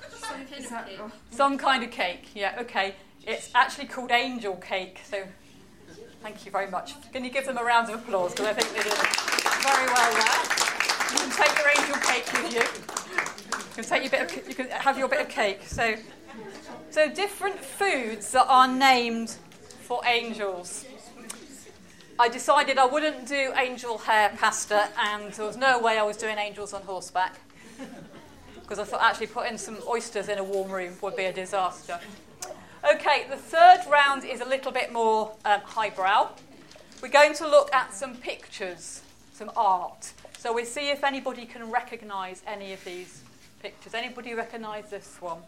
Some 1.30 1.58
kind 1.58 1.84
of 1.84 1.92
cake. 1.92 2.30
Yeah, 2.34 2.58
okay. 2.62 2.96
It's 3.28 3.52
actually 3.54 3.88
called 3.88 4.12
angel 4.12 4.56
cake. 4.56 5.02
So 5.04 5.24
thank 6.22 6.46
you 6.46 6.52
very 6.52 6.70
much. 6.70 6.94
Can 7.12 7.24
you 7.24 7.30
give 7.30 7.46
them 7.46 7.58
a 7.58 7.64
round 7.64 7.90
of 7.90 7.96
applause? 8.00 8.32
Because 8.32 8.48
I 8.48 8.54
think 8.54 8.70
they 8.76 8.84
did 8.84 8.94
very 9.64 9.86
well 9.88 10.12
there. 10.14 10.60
You 11.12 11.20
can 11.20 11.32
take 11.32 11.58
your 11.58 11.70
angel 11.78 11.98
cake 12.08 12.28
with 12.34 12.54
you. 12.54 13.60
You 13.60 13.74
can 13.76 13.84
take 13.84 14.04
your 14.04 14.12
bit 14.12 14.38
of, 14.38 14.48
you 14.48 14.56
can 14.56 14.70
have 14.70 14.98
your 14.98 15.08
bit 15.08 15.22
of 15.22 15.30
cake. 15.30 15.64
So, 15.66 15.96
so 16.90 17.10
different 17.10 17.60
foods 17.60 18.32
that 18.32 18.46
are 18.48 18.68
named 18.68 19.38
for 19.82 20.02
angels. 20.06 20.86
I 22.20 22.28
decided 22.28 22.78
I 22.78 22.86
wouldn't 22.86 23.28
do 23.28 23.54
angel 23.56 23.98
hair 23.98 24.32
pasta, 24.38 24.90
and 25.00 25.32
there 25.34 25.46
was 25.46 25.56
no 25.56 25.80
way 25.80 25.98
I 25.98 26.04
was 26.04 26.18
doing 26.18 26.38
angels 26.38 26.74
on 26.74 26.82
horseback. 26.82 27.40
Because 28.56 28.78
I 28.78 28.84
thought 28.84 29.02
actually 29.02 29.28
putting 29.28 29.58
some 29.58 29.78
oysters 29.88 30.28
in 30.28 30.38
a 30.38 30.44
warm 30.44 30.70
room 30.70 30.94
would 31.02 31.16
be 31.16 31.24
a 31.24 31.34
disaster. 31.34 32.00
Okay, 32.84 33.26
the 33.30 33.36
third 33.36 33.80
round 33.90 34.24
is 34.24 34.42
a 34.42 34.46
little 34.46 34.72
bit 34.72 34.92
more 34.94 35.34
um, 35.46 35.62
highbrow. 35.62 36.30
We're 37.02 37.10
going 37.10 37.34
to 37.36 37.48
look 37.48 37.74
at 37.74 37.94
some 37.94 38.16
pictures, 38.16 39.02
some 39.34 39.52
art. 39.56 40.12
So 40.38 40.54
we'll 40.54 40.66
see 40.66 40.90
if 40.90 41.04
anybody 41.04 41.46
can 41.46 41.70
recognise 41.70 42.42
any 42.48 42.72
of 42.72 42.84
these 42.86 43.22
pictures. 43.62 43.94
Anybody 43.94 44.34
recognise 44.34 44.90
this 44.90 45.18
one? 45.20 45.40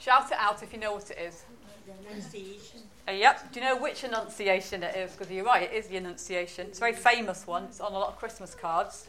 Shout 0.00 0.30
it 0.32 0.38
out 0.38 0.62
if 0.62 0.72
you 0.72 0.80
know 0.80 0.94
what 0.94 1.10
it 1.10 1.18
is. 1.18 1.44
Uh, 3.06 3.12
yep. 3.12 3.52
Do 3.52 3.60
you 3.60 3.66
know 3.66 3.76
which 3.76 4.04
Annunciation 4.04 4.82
it 4.82 4.96
is? 4.96 5.12
Because 5.12 5.30
you're 5.30 5.44
right, 5.44 5.62
it 5.62 5.72
is 5.72 5.86
the 5.86 5.96
Annunciation. 5.96 6.66
It's 6.66 6.78
a 6.78 6.80
very 6.80 6.92
famous 6.94 7.46
one. 7.46 7.64
It's 7.64 7.80
on 7.80 7.92
a 7.92 7.98
lot 7.98 8.08
of 8.08 8.18
Christmas 8.18 8.54
cards. 8.54 9.06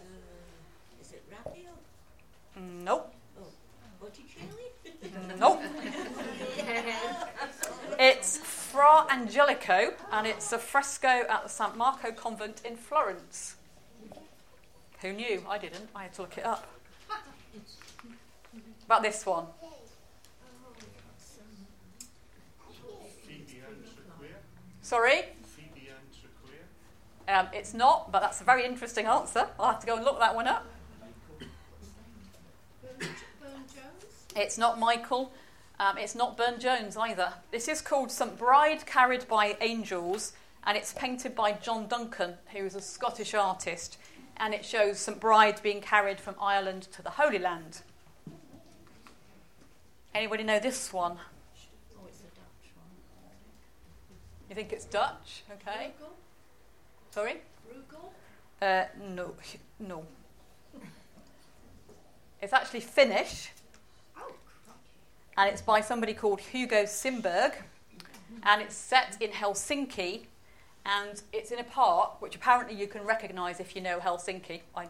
Is 1.01 1.11
it 1.11 1.23
Raphael? 1.31 1.55
Mm, 1.55 2.48
Nope. 2.59 3.13
Botticelli? 4.01 4.65
Nope. 5.39 5.61
It's 7.97 8.37
Fra 8.37 9.05
Angelico, 9.09 9.93
and 10.11 10.27
it's 10.27 10.51
a 10.51 10.59
fresco 10.59 11.25
at 11.29 11.43
the 11.43 11.49
San 11.49 11.77
Marco 11.77 12.11
convent 12.11 12.61
in 12.65 12.75
Florence. 12.75 13.55
Who 15.01 15.13
knew? 15.13 15.43
I 15.47 15.57
didn't. 15.57 15.89
I 15.95 16.03
had 16.03 16.13
to 16.15 16.21
look 16.23 16.37
it 16.37 16.45
up. 16.45 16.67
About 18.85 19.03
this 19.03 19.25
one. 19.25 19.45
Phoebe 23.25 23.61
and 23.65 23.85
Sequoia. 23.85 24.29
Sorry? 24.81 25.25
Phoebe 25.43 25.87
and 25.89 26.11
Sequoia. 26.11 27.39
Um, 27.39 27.47
it's 27.53 27.73
not, 27.73 28.11
but 28.11 28.19
that's 28.21 28.41
a 28.41 28.43
very 28.43 28.65
interesting 28.65 29.05
answer. 29.05 29.47
I'll 29.59 29.71
have 29.71 29.79
to 29.79 29.87
go 29.87 29.95
and 29.95 30.03
look 30.03 30.19
that 30.19 30.35
one 30.35 30.47
up. 30.47 30.65
It's 34.39 34.57
not 34.57 34.79
Michael. 34.79 35.33
Um, 35.81 35.97
it's 35.97 36.15
not 36.15 36.37
Burne 36.37 36.61
Jones 36.61 36.95
either. 36.95 37.33
This 37.51 37.67
is 37.67 37.81
called 37.81 38.09
St. 38.09 38.37
Bride 38.37 38.85
Carried 38.85 39.27
by 39.27 39.57
Angels, 39.59 40.31
and 40.63 40.77
it's 40.77 40.93
painted 40.93 41.35
by 41.35 41.51
John 41.51 41.87
Duncan, 41.87 42.35
who 42.53 42.59
is 42.59 42.73
a 42.73 42.79
Scottish 42.79 43.33
artist. 43.33 43.97
And 44.37 44.53
it 44.53 44.63
shows 44.63 44.97
St. 44.97 45.19
Bride 45.19 45.61
being 45.61 45.81
carried 45.81 46.21
from 46.21 46.35
Ireland 46.41 46.83
to 46.93 47.01
the 47.01 47.09
Holy 47.09 47.37
Land. 47.37 47.81
Anybody 50.15 50.43
know 50.43 50.59
this 50.59 50.93
one? 50.93 51.17
Oh, 51.97 52.07
it's 52.07 52.19
a 52.19 52.23
Dutch 52.23 52.71
one. 52.77 53.35
You 54.47 54.55
think 54.55 54.71
it's 54.71 54.85
Dutch? 54.85 55.43
Okay. 55.51 55.91
Bruegel? 55.99 56.11
Sorry? 57.11 57.41
Bruegel? 57.67 58.05
Uh, 58.61 58.85
no, 59.13 59.33
no. 59.81 60.05
It's 62.41 62.53
actually 62.53 62.79
Finnish. 62.79 63.51
And 65.39 65.49
it's 65.49 65.61
by 65.61 65.79
somebody 65.79 66.13
called 66.13 66.41
Hugo 66.41 66.83
Simberg, 66.83 67.53
and 68.43 68.61
it's 68.61 68.75
set 68.75 69.15
in 69.21 69.29
Helsinki, 69.29 70.25
and 70.85 71.21
it's 71.31 71.51
in 71.51 71.59
a 71.59 71.63
park 71.63 72.21
which 72.21 72.35
apparently 72.35 72.75
you 72.75 72.87
can 72.87 73.05
recognise 73.05 73.61
if 73.61 73.73
you 73.73 73.81
know 73.81 73.99
Helsinki. 73.99 74.59
I 74.75 74.87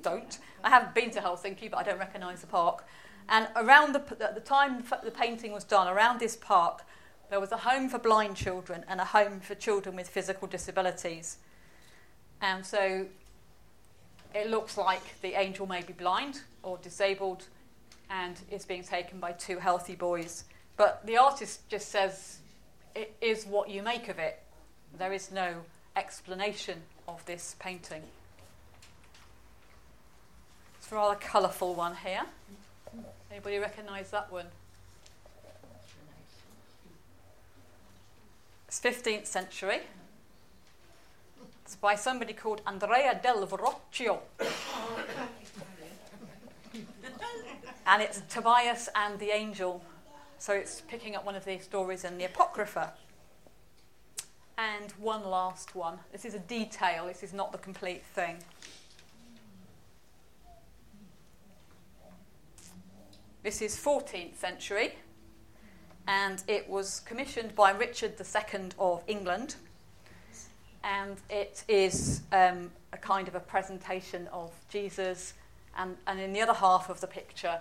don't. 0.00 0.38
I 0.64 0.70
haven't 0.70 0.94
been 0.94 1.10
to 1.10 1.20
Helsinki, 1.20 1.70
but 1.70 1.76
I 1.76 1.82
don't 1.82 1.98
recognise 1.98 2.40
the 2.40 2.46
park. 2.46 2.86
And 3.28 3.46
around 3.56 3.94
the 3.94 4.00
at 4.24 4.34
the 4.34 4.40
time 4.40 4.82
the 5.04 5.10
painting 5.10 5.52
was 5.52 5.64
done, 5.64 5.86
around 5.86 6.18
this 6.18 6.34
park, 6.34 6.86
there 7.28 7.38
was 7.38 7.52
a 7.52 7.58
home 7.58 7.90
for 7.90 7.98
blind 7.98 8.36
children 8.36 8.86
and 8.88 9.02
a 9.02 9.04
home 9.04 9.38
for 9.38 9.54
children 9.54 9.94
with 9.96 10.08
physical 10.08 10.48
disabilities. 10.48 11.36
And 12.40 12.64
so 12.64 13.04
it 14.34 14.48
looks 14.48 14.78
like 14.78 15.20
the 15.20 15.38
angel 15.38 15.66
may 15.66 15.82
be 15.82 15.92
blind 15.92 16.40
or 16.62 16.78
disabled 16.78 17.48
and 18.10 18.40
is 18.50 18.64
being 18.64 18.82
taken 18.82 19.20
by 19.20 19.32
two 19.32 19.58
healthy 19.58 19.94
boys. 19.94 20.44
But 20.76 21.04
the 21.06 21.16
artist 21.16 21.68
just 21.68 21.90
says 21.90 22.38
it 22.94 23.14
is 23.20 23.44
what 23.44 23.68
you 23.68 23.82
make 23.82 24.08
of 24.08 24.18
it. 24.18 24.40
There 24.96 25.12
is 25.12 25.30
no 25.30 25.56
explanation 25.96 26.82
of 27.06 27.24
this 27.26 27.56
painting. 27.58 28.02
It's 30.78 30.90
a 30.90 30.94
rather 30.94 31.16
colourful 31.16 31.74
one 31.74 31.96
here. 31.96 32.22
Anybody 33.30 33.58
recognise 33.58 34.10
that 34.10 34.32
one? 34.32 34.46
It's 38.68 38.80
15th 38.80 39.26
century. 39.26 39.80
It's 41.64 41.76
by 41.76 41.96
somebody 41.96 42.32
called 42.32 42.62
Andrea 42.66 43.20
del 43.22 43.46
Verrocchio. 43.46 44.20
And 47.88 48.02
it's 48.02 48.20
Tobias 48.28 48.88
and 48.94 49.18
the 49.18 49.30
angel. 49.30 49.82
So 50.38 50.52
it's 50.52 50.82
picking 50.82 51.16
up 51.16 51.24
one 51.24 51.34
of 51.34 51.44
the 51.44 51.58
stories 51.58 52.04
in 52.04 52.18
the 52.18 52.24
Apocrypha. 52.24 52.92
And 54.58 54.92
one 54.98 55.24
last 55.24 55.74
one. 55.74 55.98
This 56.12 56.24
is 56.24 56.34
a 56.34 56.38
detail, 56.38 57.06
this 57.06 57.22
is 57.22 57.32
not 57.32 57.50
the 57.50 57.58
complete 57.58 58.04
thing. 58.04 58.36
This 63.42 63.62
is 63.62 63.76
14th 63.76 64.36
century. 64.36 64.94
and 66.08 66.42
it 66.48 66.68
was 66.68 67.00
commissioned 67.00 67.54
by 67.54 67.70
Richard 67.70 68.14
II 68.18 68.70
of 68.78 69.04
England. 69.06 69.56
And 70.82 71.18
it 71.28 71.64
is 71.68 72.22
um, 72.32 72.70
a 72.92 72.96
kind 72.96 73.28
of 73.28 73.34
a 73.34 73.40
presentation 73.40 74.26
of 74.32 74.50
Jesus, 74.70 75.34
and, 75.76 75.96
and 76.06 76.18
in 76.18 76.32
the 76.32 76.40
other 76.40 76.54
half 76.54 76.88
of 76.88 77.00
the 77.00 77.06
picture, 77.06 77.60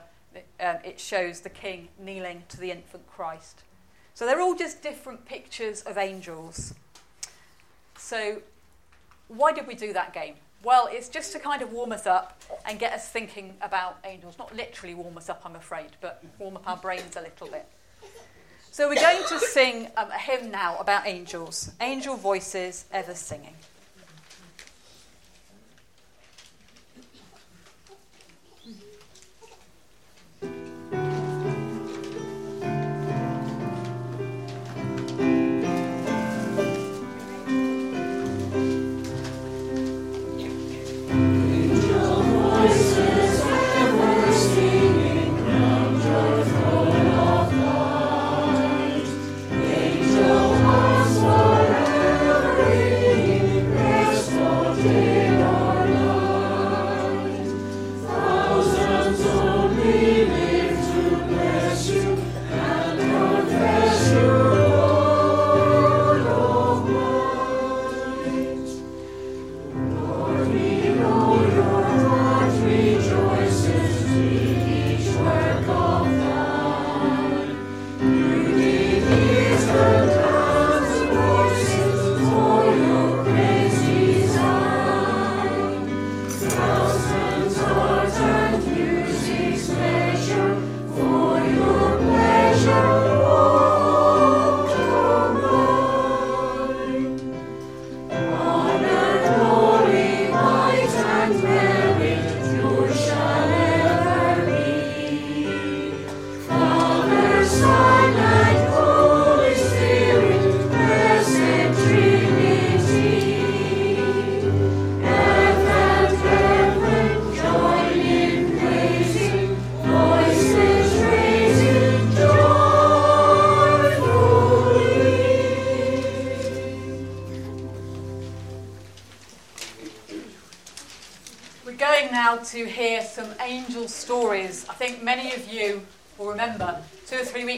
um, 0.59 0.77
it 0.83 0.99
shows 0.99 1.41
the 1.41 1.49
king 1.49 1.89
kneeling 1.99 2.43
to 2.49 2.57
the 2.57 2.71
infant 2.71 3.07
Christ. 3.07 3.63
So 4.13 4.25
they're 4.25 4.41
all 4.41 4.55
just 4.55 4.81
different 4.81 5.25
pictures 5.25 5.81
of 5.81 5.97
angels. 5.97 6.73
So, 7.97 8.41
why 9.27 9.51
did 9.51 9.67
we 9.67 9.75
do 9.75 9.93
that 9.93 10.13
game? 10.13 10.35
Well, 10.63 10.89
it's 10.91 11.09
just 11.09 11.33
to 11.33 11.39
kind 11.39 11.61
of 11.61 11.71
warm 11.71 11.91
us 11.91 12.07
up 12.07 12.41
and 12.65 12.79
get 12.79 12.93
us 12.93 13.09
thinking 13.09 13.53
about 13.61 13.99
angels. 14.05 14.37
Not 14.39 14.55
literally 14.55 14.95
warm 14.95 15.17
us 15.17 15.29
up, 15.29 15.41
I'm 15.45 15.55
afraid, 15.55 15.89
but 16.01 16.23
warm 16.39 16.57
up 16.57 16.67
our 16.67 16.77
brains 16.77 17.15
a 17.15 17.21
little 17.21 17.47
bit. 17.47 17.67
So, 18.71 18.87
we're 18.87 18.95
going 18.95 19.23
to 19.27 19.39
sing 19.39 19.87
um, 19.97 20.09
a 20.09 20.17
hymn 20.17 20.51
now 20.51 20.77
about 20.77 21.05
angels. 21.07 21.71
Angel 21.81 22.15
voices 22.15 22.85
ever 22.91 23.13
singing. 23.13 23.55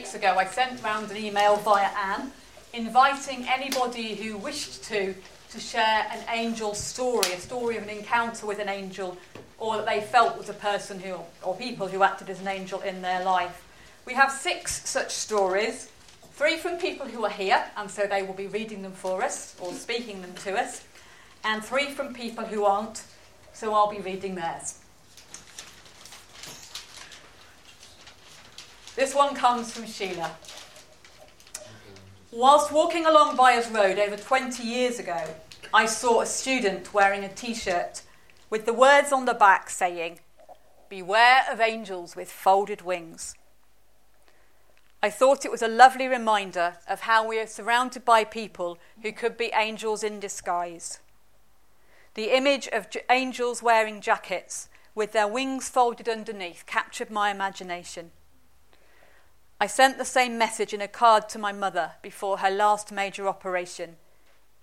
Weeks 0.09 0.25
ago 0.25 0.39
I 0.39 0.45
sent 0.45 0.81
round 0.81 1.11
an 1.11 1.17
email 1.17 1.57
via 1.57 1.89
Anne 1.95 2.31
inviting 2.73 3.45
anybody 3.47 4.15
who 4.15 4.37
wished 4.37 4.83
to 4.85 5.13
to 5.51 5.59
share 5.59 6.07
an 6.11 6.23
angel 6.31 6.73
story, 6.73 7.31
a 7.31 7.39
story 7.39 7.77
of 7.77 7.83
an 7.83 7.89
encounter 7.89 8.47
with 8.47 8.57
an 8.57 8.69
angel, 8.69 9.17
or 9.59 9.77
that 9.77 9.85
they 9.85 10.01
felt 10.01 10.35
was 10.35 10.49
a 10.49 10.53
person 10.53 10.99
who, 10.99 11.15
or 11.43 11.55
people 11.55 11.87
who 11.87 12.01
acted 12.01 12.27
as 12.27 12.41
an 12.41 12.47
angel 12.47 12.79
in 12.81 13.03
their 13.03 13.23
life. 13.23 13.63
We 14.07 14.15
have 14.15 14.31
six 14.31 14.89
such 14.89 15.11
stories, 15.11 15.91
three 16.33 16.57
from 16.57 16.77
people 16.77 17.05
who 17.05 17.23
are 17.23 17.29
here, 17.29 17.63
and 17.77 17.91
so 17.91 18.07
they 18.07 18.23
will 18.23 18.33
be 18.33 18.47
reading 18.47 18.81
them 18.81 18.93
for 18.93 19.23
us 19.23 19.55
or 19.59 19.73
speaking 19.73 20.23
them 20.23 20.33
to 20.43 20.59
us, 20.59 20.83
and 21.43 21.63
three 21.63 21.91
from 21.91 22.15
people 22.15 22.45
who 22.45 22.65
aren't, 22.65 23.03
so 23.53 23.75
I'll 23.75 23.91
be 23.91 24.01
reading 24.01 24.33
theirs. 24.33 24.78
This 28.99 29.15
one 29.15 29.33
comes 29.33 29.71
from 29.71 29.85
Sheila. 29.85 30.31
Whilst 32.33 32.69
walking 32.69 33.05
along 33.05 33.37
Byres 33.37 33.73
Road 33.73 33.97
over 33.97 34.17
20 34.17 34.61
years 34.61 34.99
ago, 34.99 35.23
I 35.73 35.85
saw 35.85 36.19
a 36.19 36.25
student 36.25 36.93
wearing 36.93 37.23
a 37.23 37.33
t 37.33 37.53
shirt 37.53 38.01
with 38.49 38.65
the 38.65 38.73
words 38.73 39.13
on 39.13 39.23
the 39.23 39.33
back 39.33 39.69
saying, 39.69 40.19
Beware 40.89 41.43
of 41.49 41.61
angels 41.61 42.17
with 42.17 42.29
folded 42.29 42.81
wings. 42.81 43.35
I 45.01 45.09
thought 45.09 45.45
it 45.45 45.51
was 45.51 45.61
a 45.61 45.69
lovely 45.69 46.09
reminder 46.09 46.75
of 46.85 46.99
how 46.99 47.25
we 47.25 47.39
are 47.39 47.47
surrounded 47.47 48.03
by 48.03 48.25
people 48.25 48.79
who 49.01 49.13
could 49.13 49.37
be 49.37 49.53
angels 49.55 50.03
in 50.03 50.19
disguise. 50.19 50.99
The 52.15 52.35
image 52.35 52.67
of 52.73 52.87
angels 53.09 53.63
wearing 53.63 54.01
jackets 54.01 54.67
with 54.93 55.13
their 55.13 55.25
wings 55.25 55.69
folded 55.69 56.09
underneath 56.09 56.65
captured 56.65 57.09
my 57.09 57.31
imagination. 57.31 58.11
I 59.61 59.67
sent 59.67 59.97
the 59.97 60.05
same 60.05 60.37
message 60.37 60.73
in 60.73 60.81
a 60.81 60.87
card 60.87 61.27
to 61.29 61.39
my 61.39 61.51
mother 61.51 61.91
before 62.01 62.37
her 62.37 62.49
last 62.49 62.93
major 62.93 63.27
operation, 63.27 63.97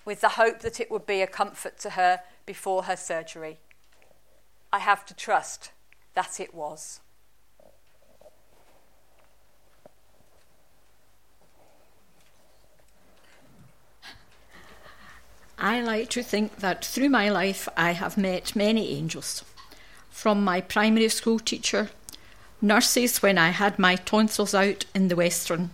with 0.06 0.22
the 0.22 0.30
hope 0.30 0.60
that 0.60 0.80
it 0.80 0.90
would 0.90 1.04
be 1.04 1.20
a 1.20 1.26
comfort 1.26 1.78
to 1.80 1.90
her 1.90 2.20
before 2.46 2.84
her 2.84 2.96
surgery. 2.96 3.58
I 4.72 4.78
have 4.78 5.04
to 5.06 5.14
trust 5.14 5.70
that 6.14 6.40
it 6.40 6.54
was. 6.54 7.00
I 15.58 15.80
like 15.82 16.08
to 16.10 16.22
think 16.22 16.56
that 16.56 16.84
through 16.84 17.10
my 17.10 17.28
life 17.28 17.68
I 17.76 17.92
have 17.92 18.16
met 18.16 18.56
many 18.56 18.96
angels. 18.96 19.44
From 20.08 20.42
my 20.42 20.62
primary 20.62 21.08
school 21.10 21.38
teacher, 21.38 21.90
nurses 22.60 23.22
when 23.22 23.38
I 23.38 23.50
had 23.50 23.78
my 23.78 23.96
tonsils 23.96 24.54
out 24.54 24.84
in 24.94 25.08
the 25.08 25.16
Western, 25.16 25.70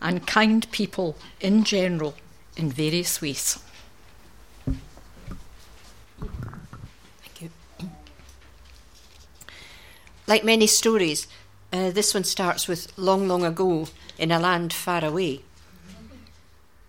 and 0.00 0.26
kind 0.26 0.70
people 0.70 1.16
in 1.40 1.64
general 1.64 2.14
in 2.56 2.70
various 2.70 3.20
ways. 3.20 3.58
Thank 4.64 4.78
you. 7.40 7.50
Like 10.26 10.44
many 10.44 10.66
stories, 10.66 11.26
uh, 11.72 11.90
this 11.90 12.14
one 12.14 12.24
starts 12.24 12.68
with 12.68 12.92
long, 12.96 13.28
long 13.28 13.44
ago 13.44 13.88
in 14.18 14.30
a 14.30 14.38
land 14.38 14.72
far 14.72 15.04
away. 15.04 15.42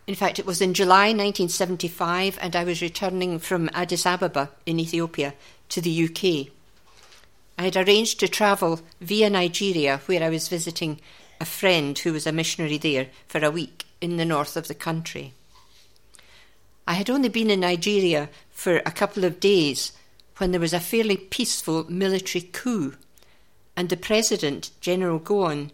In 0.07 0.15
fact, 0.15 0.39
it 0.39 0.45
was 0.45 0.59
in 0.59 0.73
July 0.73 1.09
1975, 1.09 2.39
and 2.41 2.55
I 2.55 2.63
was 2.63 2.81
returning 2.81 3.37
from 3.37 3.69
Addis 3.73 4.07
Ababa 4.07 4.49
in 4.65 4.79
Ethiopia 4.79 5.35
to 5.69 5.81
the 5.81 6.05
UK. 6.05 6.51
I 7.59 7.63
had 7.63 7.75
arranged 7.75 8.21
to 8.21 8.29
travel 8.29 8.79
via 9.01 9.29
Nigeria, 9.29 9.99
where 10.05 10.23
I 10.23 10.29
was 10.29 10.47
visiting 10.47 11.01
a 11.41 11.45
friend 11.45 11.99
who 11.99 12.13
was 12.13 12.25
a 12.25 12.31
missionary 12.31 12.77
there 12.77 13.07
for 13.27 13.43
a 13.43 13.51
week 13.51 13.83
in 13.99 14.15
the 14.15 14.23
north 14.23 14.55
of 14.55 14.69
the 14.69 14.73
country. 14.73 15.33
I 16.87 16.93
had 16.93 17.09
only 17.09 17.27
been 17.27 17.49
in 17.49 17.59
Nigeria 17.59 18.29
for 18.49 18.77
a 18.77 18.91
couple 18.91 19.25
of 19.25 19.41
days 19.41 19.91
when 20.37 20.51
there 20.51 20.61
was 20.61 20.71
a 20.71 20.79
fairly 20.79 21.17
peaceful 21.17 21.83
military 21.91 22.43
coup, 22.43 22.95
and 23.75 23.89
the 23.89 23.97
president, 23.97 24.71
General 24.79 25.19
Gowon, 25.19 25.71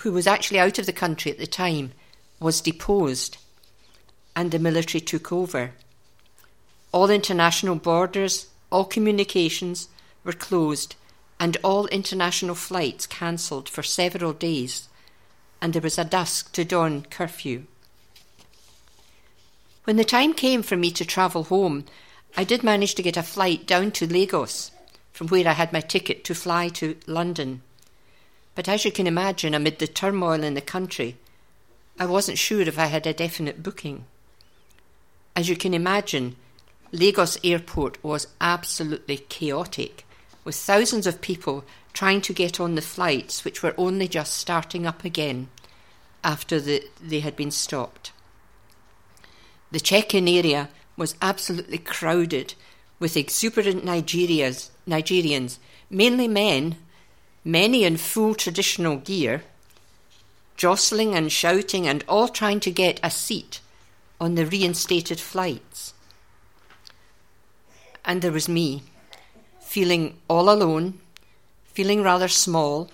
who 0.00 0.10
was 0.10 0.26
actually 0.26 0.58
out 0.58 0.80
of 0.80 0.86
the 0.86 0.92
country 0.92 1.30
at 1.30 1.38
the 1.38 1.46
time, 1.46 1.92
was 2.40 2.60
deposed 2.60 3.38
and 4.34 4.50
the 4.50 4.58
military 4.58 5.00
took 5.00 5.30
over. 5.30 5.70
All 6.90 7.10
international 7.10 7.76
borders, 7.76 8.48
all 8.72 8.84
communications 8.84 9.88
were 10.24 10.32
closed, 10.32 10.96
and 11.40 11.56
all 11.62 11.86
international 11.86 12.54
flights 12.54 13.06
cancelled 13.06 13.68
for 13.68 13.82
several 13.82 14.32
days, 14.32 14.88
and 15.60 15.72
there 15.72 15.82
was 15.82 15.98
a 15.98 16.04
dusk 16.04 16.52
to 16.52 16.64
dawn 16.64 17.02
curfew. 17.10 17.64
When 19.84 19.96
the 19.96 20.04
time 20.04 20.34
came 20.34 20.62
for 20.62 20.76
me 20.76 20.90
to 20.92 21.04
travel 21.04 21.44
home, 21.44 21.84
I 22.36 22.44
did 22.44 22.62
manage 22.62 22.94
to 22.96 23.02
get 23.02 23.16
a 23.16 23.22
flight 23.22 23.66
down 23.66 23.90
to 23.92 24.06
Lagos, 24.06 24.70
from 25.12 25.28
where 25.28 25.48
I 25.48 25.52
had 25.52 25.72
my 25.72 25.80
ticket 25.80 26.24
to 26.24 26.34
fly 26.34 26.68
to 26.68 26.96
London. 27.06 27.62
But 28.54 28.68
as 28.68 28.84
you 28.84 28.92
can 28.92 29.06
imagine, 29.06 29.54
amid 29.54 29.78
the 29.78 29.86
turmoil 29.86 30.42
in 30.42 30.54
the 30.54 30.60
country, 30.60 31.16
I 31.98 32.06
wasn't 32.06 32.38
sure 32.38 32.60
if 32.60 32.78
I 32.78 32.86
had 32.86 33.06
a 33.06 33.12
definite 33.12 33.62
booking. 33.62 34.04
As 35.34 35.48
you 35.48 35.56
can 35.56 35.74
imagine, 35.74 36.36
Lagos 36.92 37.38
airport 37.42 38.02
was 38.02 38.28
absolutely 38.40 39.16
chaotic, 39.16 40.04
with 40.48 40.56
thousands 40.56 41.06
of 41.06 41.20
people 41.20 41.62
trying 41.92 42.22
to 42.22 42.32
get 42.32 42.58
on 42.58 42.74
the 42.74 42.80
flights 42.80 43.44
which 43.44 43.62
were 43.62 43.74
only 43.76 44.08
just 44.08 44.32
starting 44.32 44.86
up 44.86 45.04
again 45.04 45.46
after 46.24 46.58
the, 46.58 46.82
they 47.02 47.20
had 47.20 47.36
been 47.36 47.50
stopped. 47.50 48.12
The 49.72 49.78
check 49.78 50.14
in 50.14 50.26
area 50.26 50.70
was 50.96 51.16
absolutely 51.20 51.76
crowded 51.76 52.54
with 52.98 53.14
exuberant 53.14 53.84
Nigerias, 53.84 54.70
Nigerians, 54.88 55.58
mainly 55.90 56.26
men, 56.26 56.76
many 57.44 57.84
in 57.84 57.98
full 57.98 58.34
traditional 58.34 58.96
gear, 58.96 59.42
jostling 60.56 61.14
and 61.14 61.30
shouting 61.30 61.86
and 61.86 62.02
all 62.08 62.26
trying 62.26 62.60
to 62.60 62.70
get 62.70 62.98
a 63.02 63.10
seat 63.10 63.60
on 64.18 64.34
the 64.34 64.46
reinstated 64.46 65.20
flights. 65.20 65.92
And 68.02 68.22
there 68.22 68.32
was 68.32 68.48
me, 68.48 68.84
feeling 69.78 70.18
all 70.26 70.50
alone, 70.50 70.98
feeling 71.66 72.02
rather 72.02 72.26
small, 72.26 72.90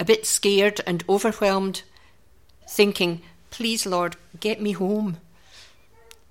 a 0.00 0.04
bit 0.06 0.24
scared 0.24 0.80
and 0.86 1.04
overwhelmed, 1.06 1.82
thinking, 2.66 3.20
Please, 3.50 3.84
Lord, 3.84 4.16
get 4.40 4.58
me 4.58 4.72
home. 4.72 5.18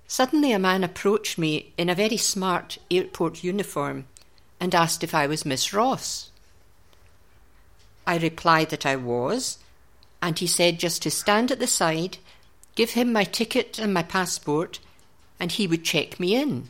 Suddenly, 0.08 0.50
a 0.50 0.58
man 0.58 0.82
approached 0.82 1.38
me 1.38 1.72
in 1.78 1.88
a 1.88 1.94
very 1.94 2.16
smart 2.16 2.78
airport 2.90 3.44
uniform 3.44 4.06
and 4.58 4.74
asked 4.74 5.04
if 5.04 5.14
I 5.14 5.28
was 5.28 5.46
Miss 5.46 5.72
Ross. 5.72 6.32
I 8.04 8.18
replied 8.18 8.70
that 8.70 8.84
I 8.84 8.96
was, 8.96 9.58
and 10.20 10.36
he 10.36 10.48
said 10.48 10.80
just 10.80 11.02
to 11.02 11.10
stand 11.12 11.52
at 11.52 11.60
the 11.60 11.68
side, 11.68 12.18
give 12.74 12.94
him 12.94 13.12
my 13.12 13.22
ticket 13.22 13.78
and 13.78 13.94
my 13.94 14.02
passport, 14.02 14.80
and 15.38 15.52
he 15.52 15.68
would 15.68 15.84
check 15.84 16.18
me 16.18 16.34
in. 16.34 16.68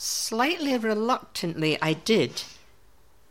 Slightly 0.00 0.78
reluctantly, 0.78 1.76
I 1.82 1.94
did, 1.94 2.44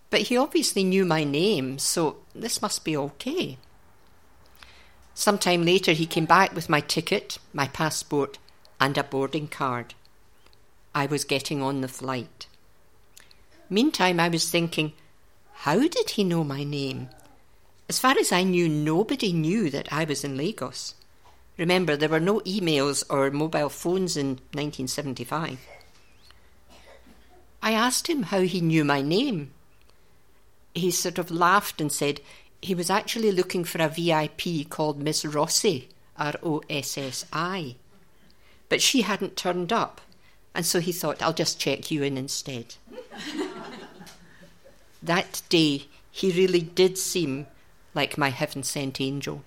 but 0.09 0.23
he 0.23 0.35
obviously 0.35 0.83
knew 0.83 1.05
my 1.05 1.23
name, 1.23 1.79
so 1.79 2.17
this 2.35 2.61
must 2.61 2.83
be 2.83 2.97
okay. 2.97 3.57
Some 5.13 5.37
time 5.37 5.63
later, 5.63 5.93
he 5.93 6.05
came 6.05 6.25
back 6.25 6.53
with 6.53 6.67
my 6.67 6.81
ticket, 6.81 7.37
my 7.53 7.69
passport, 7.69 8.37
and 8.81 8.97
a 8.97 9.03
boarding 9.05 9.47
card. 9.47 9.93
I 10.93 11.05
was 11.05 11.23
getting 11.23 11.61
on 11.61 11.79
the 11.79 11.87
flight. 11.87 12.47
Meantime, 13.69 14.19
I 14.19 14.27
was 14.27 14.49
thinking, 14.49 14.91
how 15.53 15.87
did 15.87 16.09
he 16.11 16.25
know 16.25 16.43
my 16.43 16.65
name? 16.65 17.07
As 17.87 17.97
far 17.97 18.17
as 18.19 18.33
I 18.33 18.43
knew, 18.43 18.67
nobody 18.67 19.31
knew 19.31 19.69
that 19.69 19.93
I 19.93 20.03
was 20.03 20.25
in 20.25 20.35
Lagos. 20.35 20.95
Remember, 21.57 21.95
there 21.95 22.09
were 22.09 22.19
no 22.19 22.41
emails 22.41 23.05
or 23.09 23.31
mobile 23.31 23.69
phones 23.69 24.17
in 24.17 24.31
1975. 24.51 25.59
I 27.67 27.73
asked 27.73 28.07
him 28.07 28.23
how 28.23 28.43
he 28.43 28.61
knew 28.61 28.85
my 28.85 29.01
name. 29.01 29.51
He 30.73 30.89
sort 30.89 31.17
of 31.17 31.29
laughed 31.29 31.81
and 31.81 31.91
said 31.91 32.21
he 32.61 32.73
was 32.73 32.89
actually 32.89 33.29
looking 33.29 33.65
for 33.65 33.81
a 33.81 33.89
VIP 33.89 34.69
called 34.69 35.01
Miss 35.03 35.25
Rossi, 35.25 35.89
R 36.17 36.35
O 36.41 36.63
S 36.69 36.97
S 36.97 37.25
I. 37.33 37.75
But 38.69 38.81
she 38.81 39.01
hadn't 39.01 39.35
turned 39.35 39.73
up, 39.73 39.99
and 40.55 40.65
so 40.65 40.79
he 40.79 40.93
thought, 40.93 41.21
I'll 41.21 41.33
just 41.33 41.59
check 41.59 41.91
you 41.91 42.03
in 42.03 42.17
instead. 42.17 42.75
that 45.03 45.41
day, 45.49 45.87
he 46.09 46.31
really 46.31 46.61
did 46.61 46.97
seem 46.97 47.47
like 47.93 48.17
my 48.17 48.29
heaven 48.29 48.63
sent 48.63 49.01
angel. 49.01 49.43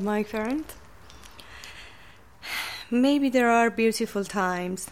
My 0.00 0.22
friend. 0.22 0.64
Maybe 2.90 3.28
there 3.28 3.50
are 3.50 3.68
beautiful 3.68 4.24
times 4.24 4.88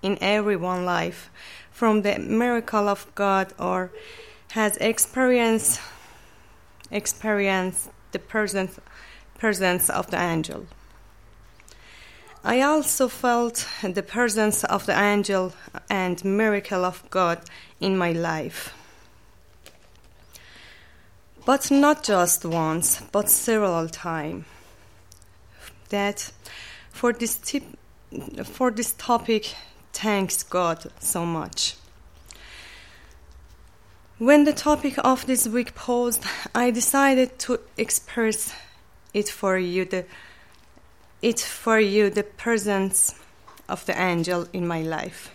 in 0.00 0.16
everyone's 0.22 0.86
life 0.86 1.30
from 1.70 2.00
the 2.00 2.18
miracle 2.18 2.88
of 2.88 3.06
God 3.14 3.52
or 3.58 3.90
has 4.52 4.78
experienced 4.78 5.80
experienced 6.90 7.90
the 8.12 8.18
presence 8.18 8.80
presence 9.38 9.90
of 9.90 10.10
the 10.10 10.18
angel. 10.18 10.66
I 12.44 12.62
also 12.62 13.08
felt 13.08 13.68
the 13.82 14.02
presence 14.02 14.64
of 14.64 14.86
the 14.86 14.98
angel 14.98 15.52
and 15.90 16.24
miracle 16.24 16.84
of 16.84 17.02
God 17.10 17.38
in 17.78 17.96
my 17.96 18.12
life. 18.12 18.72
But 21.44 21.70
not 21.70 22.04
just 22.04 22.44
once, 22.44 23.02
but 23.10 23.28
several 23.28 23.88
times. 23.88 24.44
That 25.88 26.30
for 26.90 27.12
this 27.12 27.36
tip, 27.36 27.64
for 28.44 28.70
this 28.70 28.92
topic, 28.92 29.54
thanks 29.92 30.42
God 30.42 30.90
so 31.00 31.26
much. 31.26 31.76
When 34.18 34.44
the 34.44 34.52
topic 34.52 34.94
of 35.04 35.26
this 35.26 35.48
week 35.48 35.74
posed, 35.74 36.24
I 36.54 36.70
decided 36.70 37.38
to 37.40 37.58
express 37.76 38.54
it 39.12 39.28
for 39.28 39.58
you 39.58 39.84
the 39.84 40.04
it 41.22 41.40
for 41.40 41.78
you 41.78 42.10
the 42.10 42.22
presence 42.22 43.14
of 43.68 43.84
the 43.86 44.00
angel 44.00 44.46
in 44.52 44.66
my 44.66 44.82
life. 44.82 45.30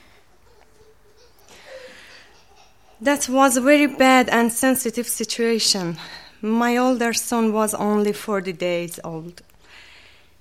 That 3.00 3.30
was 3.30 3.58
a 3.58 3.62
very 3.62 3.86
bad 3.86 4.28
and 4.30 4.52
sensitive 4.52 5.08
situation. 5.08 5.98
My 6.42 6.78
older 6.78 7.14
son 7.14 7.54
was 7.54 7.76
only 7.76 8.12
40 8.12 8.54
days 8.54 9.00
old. 9.04 9.44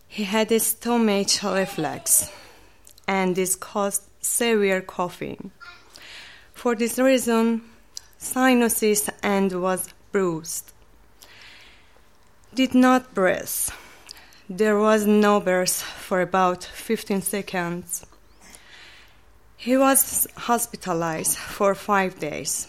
He 0.09 0.25
had 0.25 0.51
a 0.51 0.59
stomach 0.59 1.29
reflux 1.43 2.31
and 3.07 3.37
this 3.37 3.57
caused 3.57 4.05
severe 4.23 4.81
coughing. 4.81 5.51
For 6.55 6.75
this 6.75 6.99
reason, 6.99 7.61
sinuses 8.17 9.11
and 9.23 9.61
was 9.61 9.93
bruised. 10.11 10.73
Did 12.55 12.75
not 12.75 13.13
breathe. 13.13 13.69
There 14.49 14.79
was 14.79 15.07
no 15.07 15.41
breath 15.41 15.83
for 15.83 16.23
about 16.23 16.65
15 16.65 17.21
seconds. 17.21 18.07
He 19.57 19.77
was 19.77 20.27
hospitalized 20.37 21.37
for 21.39 21.75
five 21.75 22.19
days. 22.19 22.69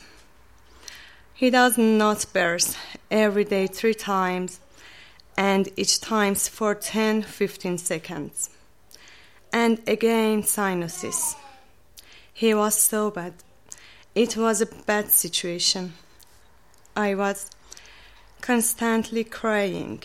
He 1.33 1.49
does 1.49 1.77
not 1.77 2.25
burst 2.33 2.77
every 3.11 3.43
day 3.43 3.67
three 3.67 3.93
times 3.93 4.59
and 5.37 5.69
each 5.75 6.01
times 6.01 6.47
for 6.47 6.73
10 6.73 7.21
15 7.21 7.77
seconds. 7.77 8.49
And 9.53 9.79
again, 9.87 10.43
sinuses. 10.43 11.35
He 12.33 12.53
was 12.53 12.75
so 12.75 13.11
bad. 13.11 13.33
It 14.15 14.35
was 14.35 14.61
a 14.61 14.65
bad 14.65 15.11
situation. 15.11 15.93
I 16.95 17.13
was 17.13 17.51
constantly 18.41 19.23
crying. 19.23 20.01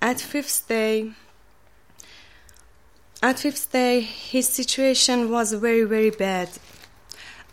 At 0.00 0.20
fifth 0.20 0.68
day, 0.68 1.12
at 3.24 3.38
fifth 3.38 3.72
day, 3.72 4.02
his 4.02 4.46
situation 4.46 5.30
was 5.30 5.54
very, 5.54 5.84
very 5.84 6.10
bad. 6.10 6.50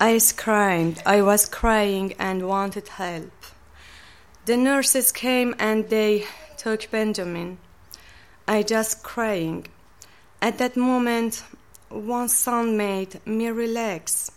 I 0.02 0.18
screamed. 0.18 1.02
I 1.06 1.22
was 1.22 1.46
crying 1.46 2.14
and 2.20 2.46
wanted 2.46 2.90
help. 2.90 3.32
The 4.44 4.58
nurses 4.58 5.14
came 5.14 5.56
and 5.60 5.88
they 5.88 6.26
took 6.58 6.92
Benjamin. 6.92 7.58
I 8.50 8.64
just 8.64 9.02
crying. 9.02 9.66
At 10.42 10.58
that 10.58 10.76
moment, 10.76 11.42
one 11.88 12.28
son 12.28 12.76
made 12.76 13.26
me 13.26 13.48
relax. 13.48 14.30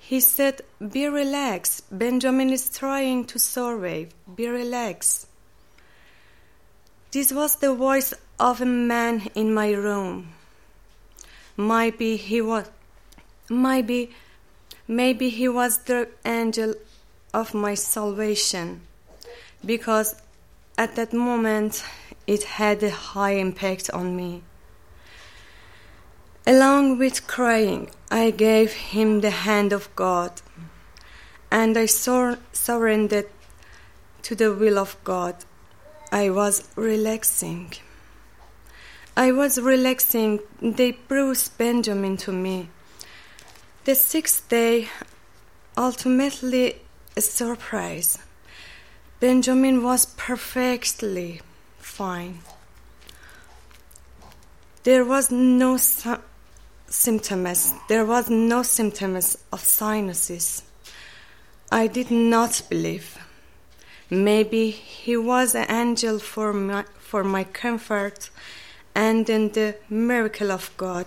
He 0.00 0.18
said, 0.18 0.62
Be 0.80 1.06
relaxed. 1.06 1.96
Benjamin 1.96 2.50
is 2.50 2.76
trying 2.76 3.26
to 3.26 3.38
survive. 3.38 4.12
Be 4.34 4.48
relaxed. 4.48 5.28
This 7.12 7.32
was 7.32 7.54
the 7.54 7.72
voice 7.72 8.12
of 8.38 8.60
a 8.60 8.66
man 8.66 9.28
in 9.34 9.52
my 9.54 9.72
room. 9.72 10.32
Maybe 11.56 12.16
he 12.16 12.40
was, 12.40 12.68
maybe, 13.48 14.10
maybe 14.88 15.28
he 15.30 15.48
was 15.48 15.78
the 15.78 16.08
angel 16.24 16.74
of 17.32 17.54
my 17.54 17.74
salvation, 17.74 18.80
because 19.64 20.16
at 20.76 20.96
that 20.96 21.12
moment 21.12 21.84
it 22.26 22.44
had 22.44 22.82
a 22.82 22.90
high 22.90 23.32
impact 23.32 23.90
on 23.90 24.16
me. 24.16 24.42
Along 26.46 26.98
with 26.98 27.26
crying, 27.26 27.90
I 28.10 28.30
gave 28.30 28.72
him 28.72 29.20
the 29.20 29.30
hand 29.30 29.72
of 29.72 29.94
God 29.96 30.42
and 31.50 31.78
I 31.78 31.86
sur- 31.86 32.38
surrendered 32.52 33.28
to 34.22 34.34
the 34.34 34.52
will 34.52 34.78
of 34.78 34.96
God. 35.04 35.36
I 36.10 36.30
was 36.30 36.68
relaxing. 36.76 37.72
I 39.16 39.30
was 39.30 39.60
relaxing. 39.60 40.40
They 40.60 40.90
bruised 40.90 41.56
Benjamin 41.56 42.16
to 42.18 42.32
me. 42.32 42.68
The 43.84 43.94
sixth 43.94 44.48
day, 44.48 44.88
ultimately 45.76 46.80
a 47.16 47.20
surprise. 47.20 48.18
Benjamin 49.20 49.84
was 49.84 50.06
perfectly 50.06 51.40
fine. 51.78 52.40
There 54.82 55.04
was 55.04 55.30
no 55.30 55.76
sy- 55.76 56.18
symptoms. 56.88 57.72
There 57.88 58.04
was 58.04 58.28
no 58.28 58.64
symptoms 58.64 59.38
of 59.52 59.60
sinuses. 59.60 60.64
I 61.70 61.86
did 61.86 62.10
not 62.10 62.62
believe. 62.68 63.16
Maybe 64.10 64.70
he 64.70 65.16
was 65.16 65.54
an 65.54 65.70
angel 65.70 66.18
for 66.18 66.52
my, 66.52 66.84
for 66.98 67.22
my 67.22 67.44
comfort 67.44 68.30
and 68.94 69.28
in 69.28 69.52
the 69.52 69.76
miracle 69.88 70.52
of 70.52 70.70
God, 70.76 71.06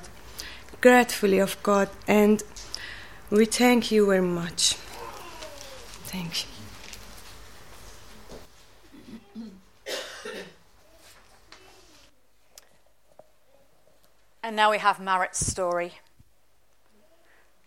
gratefully 0.81 1.39
of 1.39 1.61
God, 1.63 1.89
and 2.07 2.43
we 3.29 3.45
thank 3.45 3.91
you 3.91 4.05
very 4.05 4.21
much. 4.21 4.73
Thank 6.05 6.43
you. 6.43 6.49
And 14.43 14.55
now 14.55 14.71
we 14.71 14.77
have 14.77 14.99
Marit's 14.99 15.45
story. 15.45 15.93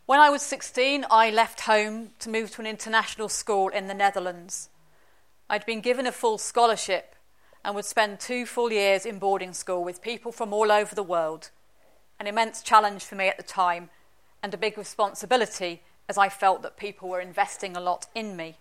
When 0.06 0.18
I 0.18 0.30
was 0.30 0.40
16, 0.40 1.04
I 1.10 1.30
left 1.30 1.60
home 1.60 2.10
to 2.20 2.30
move 2.30 2.50
to 2.52 2.62
an 2.62 2.66
international 2.66 3.28
school 3.28 3.68
in 3.68 3.86
the 3.86 3.94
Netherlands. 3.94 4.70
I'd 5.48 5.66
been 5.66 5.82
given 5.82 6.06
a 6.06 6.12
full 6.12 6.38
scholarship 6.38 7.14
and 7.64 7.74
would 7.74 7.84
spend 7.84 8.18
two 8.18 8.46
full 8.46 8.72
years 8.72 9.04
in 9.04 9.18
boarding 9.18 9.52
school 9.52 9.84
with 9.84 10.02
people 10.02 10.32
from 10.32 10.52
all 10.52 10.72
over 10.72 10.94
the 10.94 11.02
world. 11.02 11.50
An 12.18 12.26
immense 12.26 12.62
challenge 12.62 13.04
for 13.04 13.14
me 13.14 13.28
at 13.28 13.36
the 13.36 13.42
time 13.42 13.90
and 14.42 14.54
a 14.54 14.58
big 14.58 14.78
responsibility 14.78 15.82
as 16.08 16.16
I 16.16 16.28
felt 16.28 16.62
that 16.62 16.76
people 16.76 17.08
were 17.08 17.20
investing 17.20 17.76
a 17.76 17.80
lot 17.80 18.06
in 18.14 18.36
me. 18.36 18.56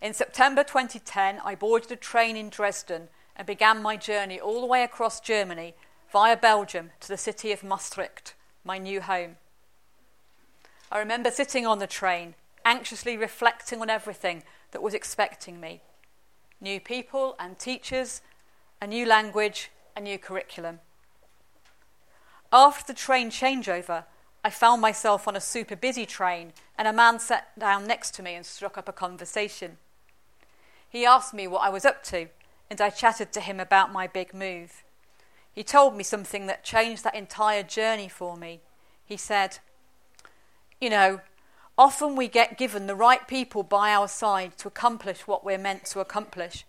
In 0.00 0.14
September 0.14 0.64
2010, 0.64 1.40
I 1.44 1.54
boarded 1.54 1.92
a 1.92 1.96
train 1.96 2.36
in 2.36 2.48
Dresden 2.48 3.08
and 3.36 3.46
began 3.46 3.82
my 3.82 3.96
journey 3.96 4.40
all 4.40 4.60
the 4.60 4.66
way 4.66 4.82
across 4.82 5.20
Germany 5.20 5.74
via 6.10 6.36
Belgium 6.36 6.90
to 7.00 7.08
the 7.08 7.16
city 7.16 7.52
of 7.52 7.62
Maastricht, 7.62 8.34
my 8.64 8.78
new 8.78 9.00
home. 9.00 9.36
I 10.90 10.98
remember 10.98 11.30
sitting 11.30 11.66
on 11.66 11.78
the 11.78 11.86
train, 11.86 12.34
anxiously 12.64 13.16
reflecting 13.16 13.80
on 13.80 13.90
everything 13.90 14.42
that 14.72 14.82
was 14.82 14.94
expecting 14.94 15.60
me 15.60 15.82
new 16.62 16.80
people 16.80 17.34
and 17.38 17.58
teachers, 17.58 18.22
a 18.80 18.86
new 18.86 19.04
language, 19.04 19.70
a 19.96 20.00
new 20.00 20.16
curriculum. 20.16 20.78
After 22.52 22.92
the 22.92 22.98
train 22.98 23.30
changeover, 23.30 24.04
I 24.44 24.50
found 24.50 24.80
myself 24.80 25.26
on 25.26 25.36
a 25.36 25.40
super 25.40 25.76
busy 25.76 26.06
train, 26.06 26.52
and 26.78 26.86
a 26.86 26.92
man 26.92 27.18
sat 27.18 27.58
down 27.58 27.86
next 27.86 28.14
to 28.14 28.22
me 28.22 28.34
and 28.34 28.46
struck 28.46 28.78
up 28.78 28.88
a 28.88 28.92
conversation. 28.92 29.78
He 30.88 31.04
asked 31.04 31.34
me 31.34 31.46
what 31.46 31.62
I 31.62 31.68
was 31.68 31.84
up 31.84 32.02
to, 32.04 32.28
and 32.70 32.80
I 32.80 32.90
chatted 32.90 33.32
to 33.32 33.40
him 33.40 33.58
about 33.60 33.92
my 33.92 34.06
big 34.06 34.32
move. 34.32 34.84
He 35.52 35.62
told 35.62 35.96
me 35.96 36.02
something 36.02 36.46
that 36.46 36.64
changed 36.64 37.04
that 37.04 37.14
entire 37.14 37.62
journey 37.62 38.08
for 38.08 38.36
me. 38.36 38.60
He 39.04 39.16
said, 39.16 39.58
You 40.80 40.90
know, 40.90 41.20
often 41.76 42.16
we 42.16 42.28
get 42.28 42.58
given 42.58 42.86
the 42.86 42.94
right 42.94 43.26
people 43.26 43.62
by 43.62 43.92
our 43.92 44.08
side 44.08 44.56
to 44.58 44.68
accomplish 44.68 45.26
what 45.26 45.44
we're 45.44 45.58
meant 45.58 45.84
to 45.86 46.00
accomplish. 46.00 46.64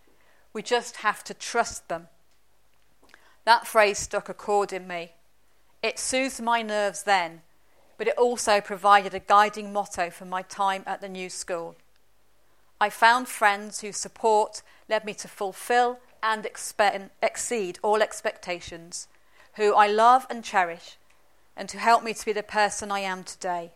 We 0.53 0.61
just 0.61 0.97
have 0.97 1.23
to 1.25 1.33
trust 1.33 1.89
them. 1.89 2.07
That 3.45 3.67
phrase 3.67 3.97
struck 3.97 4.29
a 4.29 4.33
chord 4.33 4.71
in 4.71 4.87
me. 4.87 5.11
It 5.81 5.99
soothed 5.99 6.41
my 6.41 6.61
nerves 6.61 7.03
then, 7.03 7.41
but 7.97 8.07
it 8.07 8.17
also 8.17 8.61
provided 8.61 9.13
a 9.13 9.19
guiding 9.19 9.73
motto 9.73 10.09
for 10.09 10.25
my 10.25 10.41
time 10.41 10.83
at 10.85 11.01
the 11.01 11.09
new 11.09 11.29
school. 11.29 11.75
I 12.79 12.89
found 12.89 13.27
friends 13.27 13.81
whose 13.81 13.97
support 13.97 14.61
led 14.89 15.05
me 15.05 15.13
to 15.15 15.27
fulfill 15.27 15.99
and 16.21 16.43
expe- 16.43 17.09
exceed 17.21 17.79
all 17.81 18.01
expectations, 18.01 19.07
who 19.55 19.75
I 19.75 19.87
love 19.87 20.25
and 20.29 20.43
cherish, 20.43 20.97
and 21.55 21.67
to 21.69 21.77
help 21.77 22.03
me 22.03 22.13
to 22.13 22.25
be 22.25 22.33
the 22.33 22.43
person 22.43 22.91
I 22.91 22.99
am 22.99 23.23
today. 23.23 23.71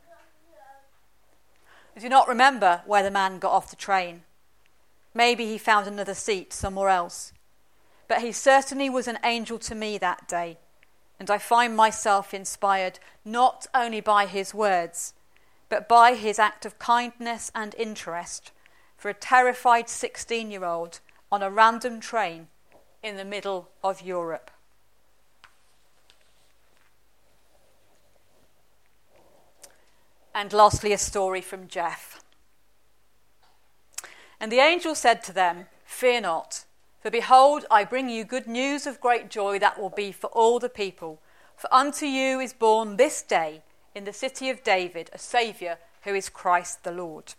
Do 2.00 2.10
not 2.10 2.28
remember 2.28 2.82
where 2.86 3.02
the 3.02 3.10
man 3.10 3.40
got 3.40 3.54
off 3.54 3.72
the 3.72 3.76
train. 3.76 4.22
Maybe 5.16 5.48
he 5.48 5.58
found 5.58 5.88
another 5.88 6.14
seat 6.14 6.54
somewhere 6.54 6.90
else. 6.90 7.34
But 8.08 8.22
he 8.22 8.32
certainly 8.32 8.90
was 8.90 9.08
an 9.08 9.18
angel 9.24 9.58
to 9.60 9.74
me 9.74 9.98
that 9.98 10.28
day, 10.28 10.60
and 11.20 11.30
I 11.32 11.40
find 11.40 11.76
myself 11.76 12.34
inspired 12.34 13.00
not 13.26 13.66
only 13.74 14.00
by 14.00 14.28
his 14.28 14.54
words, 14.54 15.14
but 15.70 15.90
by 15.90 16.14
his 16.14 16.38
act 16.38 16.66
of 16.66 16.80
kindness 16.80 17.52
and 17.56 17.74
interest 17.76 18.52
for 18.96 19.10
a 19.10 19.14
terrified 19.14 19.90
16 19.90 20.52
year 20.52 20.66
old 20.66 21.00
on 21.32 21.42
a 21.42 21.50
random 21.50 22.00
train 22.00 22.48
in 23.02 23.18
the 23.18 23.26
middle 23.26 23.70
of 23.84 24.02
Europe. 24.02 24.52
And 30.38 30.54
lastly, 30.54 30.94
a 30.94 31.00
story 31.00 31.42
from 31.42 31.68
Jeff. 31.68 32.24
And 34.40 34.52
the 34.52 34.60
angel 34.60 34.94
said 34.94 35.24
to 35.24 35.34
them, 35.34 35.66
Fear 35.84 36.22
not, 36.22 36.64
for 37.02 37.10
behold, 37.10 37.66
I 37.72 37.84
bring 37.84 38.08
you 38.08 38.24
good 38.24 38.46
news 38.46 38.86
of 38.86 39.02
great 39.02 39.32
joy 39.32 39.58
that 39.58 39.80
will 39.80 39.90
be 39.90 40.12
for 40.12 40.28
all 40.28 40.60
the 40.60 40.70
people. 40.70 41.20
For 41.56 41.74
unto 41.74 42.06
you 42.06 42.40
is 42.40 42.54
born 42.54 42.98
this 42.98 43.24
day 43.24 43.64
in 43.96 44.04
the 44.04 44.14
city 44.14 44.52
of 44.52 44.64
David 44.64 45.10
a 45.12 45.18
Saviour 45.18 45.80
who 46.04 46.14
is 46.14 46.30
Christ 46.30 46.84
the 46.84 46.92
Lord. 46.92 47.34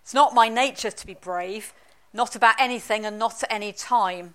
It's 0.00 0.14
not 0.14 0.34
my 0.34 0.48
nature 0.48 0.92
to 0.92 1.06
be 1.06 1.12
brave, 1.12 1.74
not 2.14 2.34
about 2.34 2.58
anything 2.58 3.04
and 3.04 3.18
not 3.18 3.42
at 3.42 3.52
any 3.52 3.70
time. 3.70 4.34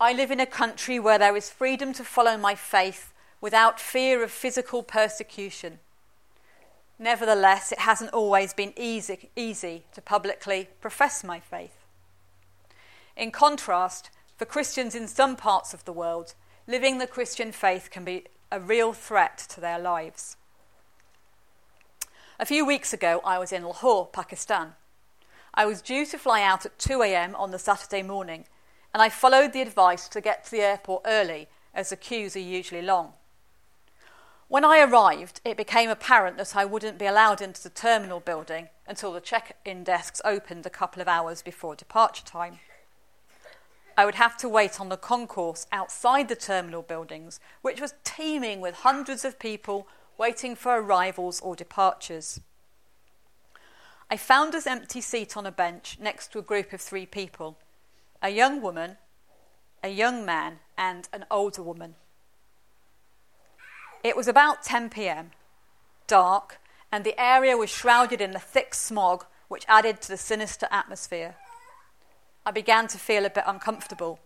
I 0.00 0.12
live 0.12 0.30
in 0.30 0.38
a 0.38 0.46
country 0.46 1.00
where 1.00 1.18
there 1.18 1.36
is 1.36 1.50
freedom 1.50 1.92
to 1.94 2.04
follow 2.04 2.36
my 2.36 2.54
faith 2.54 3.10
without 3.44 3.78
fear 3.78 4.24
of 4.24 4.30
physical 4.30 4.82
persecution. 4.82 5.78
Nevertheless, 6.98 7.72
it 7.72 7.80
hasn't 7.80 8.14
always 8.14 8.54
been 8.54 8.72
easy, 8.74 9.28
easy 9.36 9.84
to 9.92 10.00
publicly 10.00 10.70
profess 10.80 11.22
my 11.22 11.40
faith. 11.40 11.84
In 13.18 13.30
contrast, 13.30 14.08
for 14.38 14.46
Christians 14.46 14.94
in 14.94 15.06
some 15.06 15.36
parts 15.36 15.74
of 15.74 15.84
the 15.84 15.92
world, 15.92 16.32
living 16.66 16.96
the 16.96 17.06
Christian 17.06 17.52
faith 17.52 17.90
can 17.90 18.02
be 18.02 18.24
a 18.50 18.58
real 18.58 18.94
threat 18.94 19.36
to 19.50 19.60
their 19.60 19.78
lives. 19.78 20.38
A 22.40 22.46
few 22.46 22.64
weeks 22.64 22.94
ago, 22.94 23.20
I 23.26 23.38
was 23.38 23.52
in 23.52 23.62
Lahore, 23.62 24.06
Pakistan. 24.06 24.72
I 25.52 25.66
was 25.66 25.82
due 25.82 26.06
to 26.06 26.16
fly 26.16 26.42
out 26.42 26.64
at 26.64 26.78
2 26.78 27.02
a.m. 27.02 27.36
on 27.36 27.50
the 27.50 27.58
Saturday 27.58 28.02
morning, 28.02 28.46
and 28.94 29.02
I 29.02 29.10
followed 29.10 29.52
the 29.52 29.60
advice 29.60 30.08
to 30.08 30.22
get 30.22 30.44
to 30.44 30.50
the 30.50 30.62
airport 30.62 31.02
early, 31.04 31.48
as 31.74 31.90
the 31.90 31.96
queues 31.96 32.36
are 32.36 32.40
usually 32.40 32.80
long. 32.80 33.12
When 34.48 34.64
I 34.64 34.80
arrived, 34.80 35.40
it 35.44 35.56
became 35.56 35.88
apparent 35.88 36.36
that 36.36 36.54
I 36.54 36.64
wouldn't 36.64 36.98
be 36.98 37.06
allowed 37.06 37.40
into 37.40 37.62
the 37.62 37.70
terminal 37.70 38.20
building 38.20 38.68
until 38.86 39.12
the 39.12 39.20
check 39.20 39.56
in 39.64 39.84
desks 39.84 40.20
opened 40.24 40.66
a 40.66 40.70
couple 40.70 41.00
of 41.00 41.08
hours 41.08 41.40
before 41.40 41.74
departure 41.74 42.24
time. 42.24 42.58
I 43.96 44.04
would 44.04 44.16
have 44.16 44.36
to 44.38 44.48
wait 44.48 44.80
on 44.80 44.88
the 44.88 44.96
concourse 44.96 45.66
outside 45.72 46.28
the 46.28 46.36
terminal 46.36 46.82
buildings, 46.82 47.40
which 47.62 47.80
was 47.80 47.94
teeming 48.04 48.60
with 48.60 48.76
hundreds 48.76 49.24
of 49.24 49.38
people 49.38 49.86
waiting 50.18 50.54
for 50.56 50.78
arrivals 50.78 51.40
or 51.40 51.56
departures. 51.56 52.40
I 54.10 54.16
found 54.16 54.54
an 54.54 54.62
empty 54.66 55.00
seat 55.00 55.36
on 55.36 55.46
a 55.46 55.52
bench 55.52 55.96
next 56.00 56.32
to 56.32 56.38
a 56.38 56.42
group 56.42 56.72
of 56.72 56.80
three 56.80 57.06
people 57.06 57.56
a 58.22 58.30
young 58.30 58.62
woman, 58.62 58.96
a 59.82 59.88
young 59.88 60.24
man, 60.24 60.60
and 60.78 61.08
an 61.12 61.26
older 61.30 61.62
woman. 61.62 61.94
It 64.04 64.16
was 64.16 64.28
about 64.28 64.62
10 64.62 64.90
pm, 64.90 65.30
dark, 66.06 66.60
and 66.92 67.04
the 67.04 67.18
area 67.18 67.56
was 67.56 67.70
shrouded 67.70 68.20
in 68.20 68.32
the 68.32 68.38
thick 68.38 68.74
smog 68.74 69.24
which 69.48 69.64
added 69.66 70.02
to 70.02 70.08
the 70.08 70.18
sinister 70.18 70.68
atmosphere. 70.70 71.36
I 72.44 72.50
began 72.50 72.86
to 72.88 72.98
feel 72.98 73.24
a 73.24 73.30
bit 73.30 73.44
uncomfortable. 73.46 74.20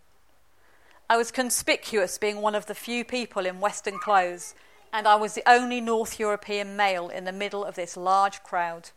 I 1.09 1.16
was 1.16 1.31
conspicuous 1.31 2.18
being 2.18 2.43
one 2.43 2.57
of 2.57 2.66
the 2.66 2.74
few 2.74 3.05
people 3.05 3.47
in 3.47 3.61
Western 3.61 4.01
clothes, 4.01 4.57
and 4.93 5.07
I 5.07 5.14
was 5.14 5.35
the 5.35 5.49
only 5.49 5.81
North 5.81 6.18
European 6.18 6.74
male 6.76 7.09
in 7.09 7.24
the 7.24 7.31
middle 7.31 7.64
of 7.64 7.76
this 7.76 7.97
large 7.97 8.43
crowd. 8.43 8.91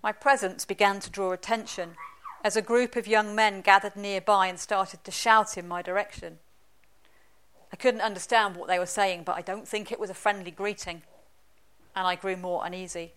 My 0.00 0.12
presence 0.12 0.64
began 0.64 1.00
to 1.00 1.10
draw 1.10 1.32
attention 1.32 1.96
as 2.44 2.56
a 2.56 2.62
group 2.62 2.94
of 2.94 3.08
young 3.08 3.34
men 3.34 3.62
gathered 3.62 3.96
nearby 3.96 4.46
and 4.46 4.60
started 4.60 5.02
to 5.02 5.10
shout 5.10 5.58
in 5.58 5.66
my 5.66 5.82
direction. 5.82 6.38
I 7.72 7.76
couldn't 7.76 8.00
understand 8.00 8.56
what 8.56 8.68
they 8.68 8.78
were 8.78 8.86
saying, 8.86 9.24
but 9.24 9.36
I 9.36 9.42
don't 9.42 9.68
think 9.68 9.92
it 9.92 10.00
was 10.00 10.10
a 10.10 10.14
friendly 10.14 10.50
greeting, 10.50 11.02
and 11.94 12.06
I 12.06 12.14
grew 12.14 12.36
more 12.36 12.64
uneasy. 12.64 13.12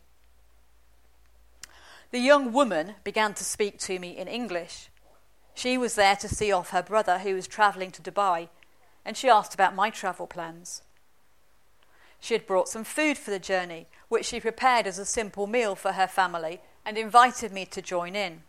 The 2.11 2.19
young 2.19 2.51
woman 2.51 2.95
began 3.03 3.33
to 3.35 3.43
speak 3.43 3.79
to 3.79 3.97
me 3.97 4.17
in 4.17 4.27
English. 4.27 4.89
She 5.53 5.77
was 5.77 5.95
there 5.95 6.17
to 6.17 6.27
see 6.27 6.51
off 6.51 6.71
her 6.71 6.83
brother 6.83 7.19
who 7.19 7.33
was 7.33 7.47
travelling 7.47 7.91
to 7.91 8.01
Dubai, 8.01 8.49
and 9.05 9.15
she 9.15 9.29
asked 9.29 9.53
about 9.53 9.75
my 9.75 9.89
travel 9.89 10.27
plans. 10.27 10.81
She 12.19 12.33
had 12.33 12.45
brought 12.45 12.67
some 12.67 12.83
food 12.83 13.17
for 13.17 13.31
the 13.31 13.39
journey, 13.39 13.87
which 14.09 14.25
she 14.25 14.39
prepared 14.39 14.85
as 14.85 14.99
a 14.99 15.05
simple 15.05 15.47
meal 15.47 15.75
for 15.75 15.93
her 15.93 16.07
family 16.07 16.61
and 16.85 16.97
invited 16.97 17.51
me 17.51 17.65
to 17.65 17.81
join 17.81 18.15
in. 18.15 18.43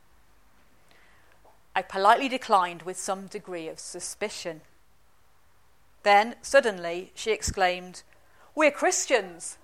I 1.74 1.82
politely 1.82 2.28
declined 2.28 2.82
with 2.82 2.98
some 2.98 3.28
degree 3.28 3.68
of 3.68 3.78
suspicion. 3.78 4.60
Then, 6.02 6.36
suddenly, 6.42 7.12
she 7.14 7.30
exclaimed, 7.30 8.02
We're 8.54 8.70
Christians! 8.70 9.58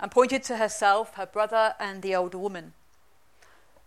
and 0.00 0.10
pointed 0.10 0.42
to 0.42 0.56
herself, 0.56 1.14
her 1.14 1.26
brother, 1.26 1.74
and 1.78 2.02
the 2.02 2.14
older 2.14 2.38
woman. 2.38 2.72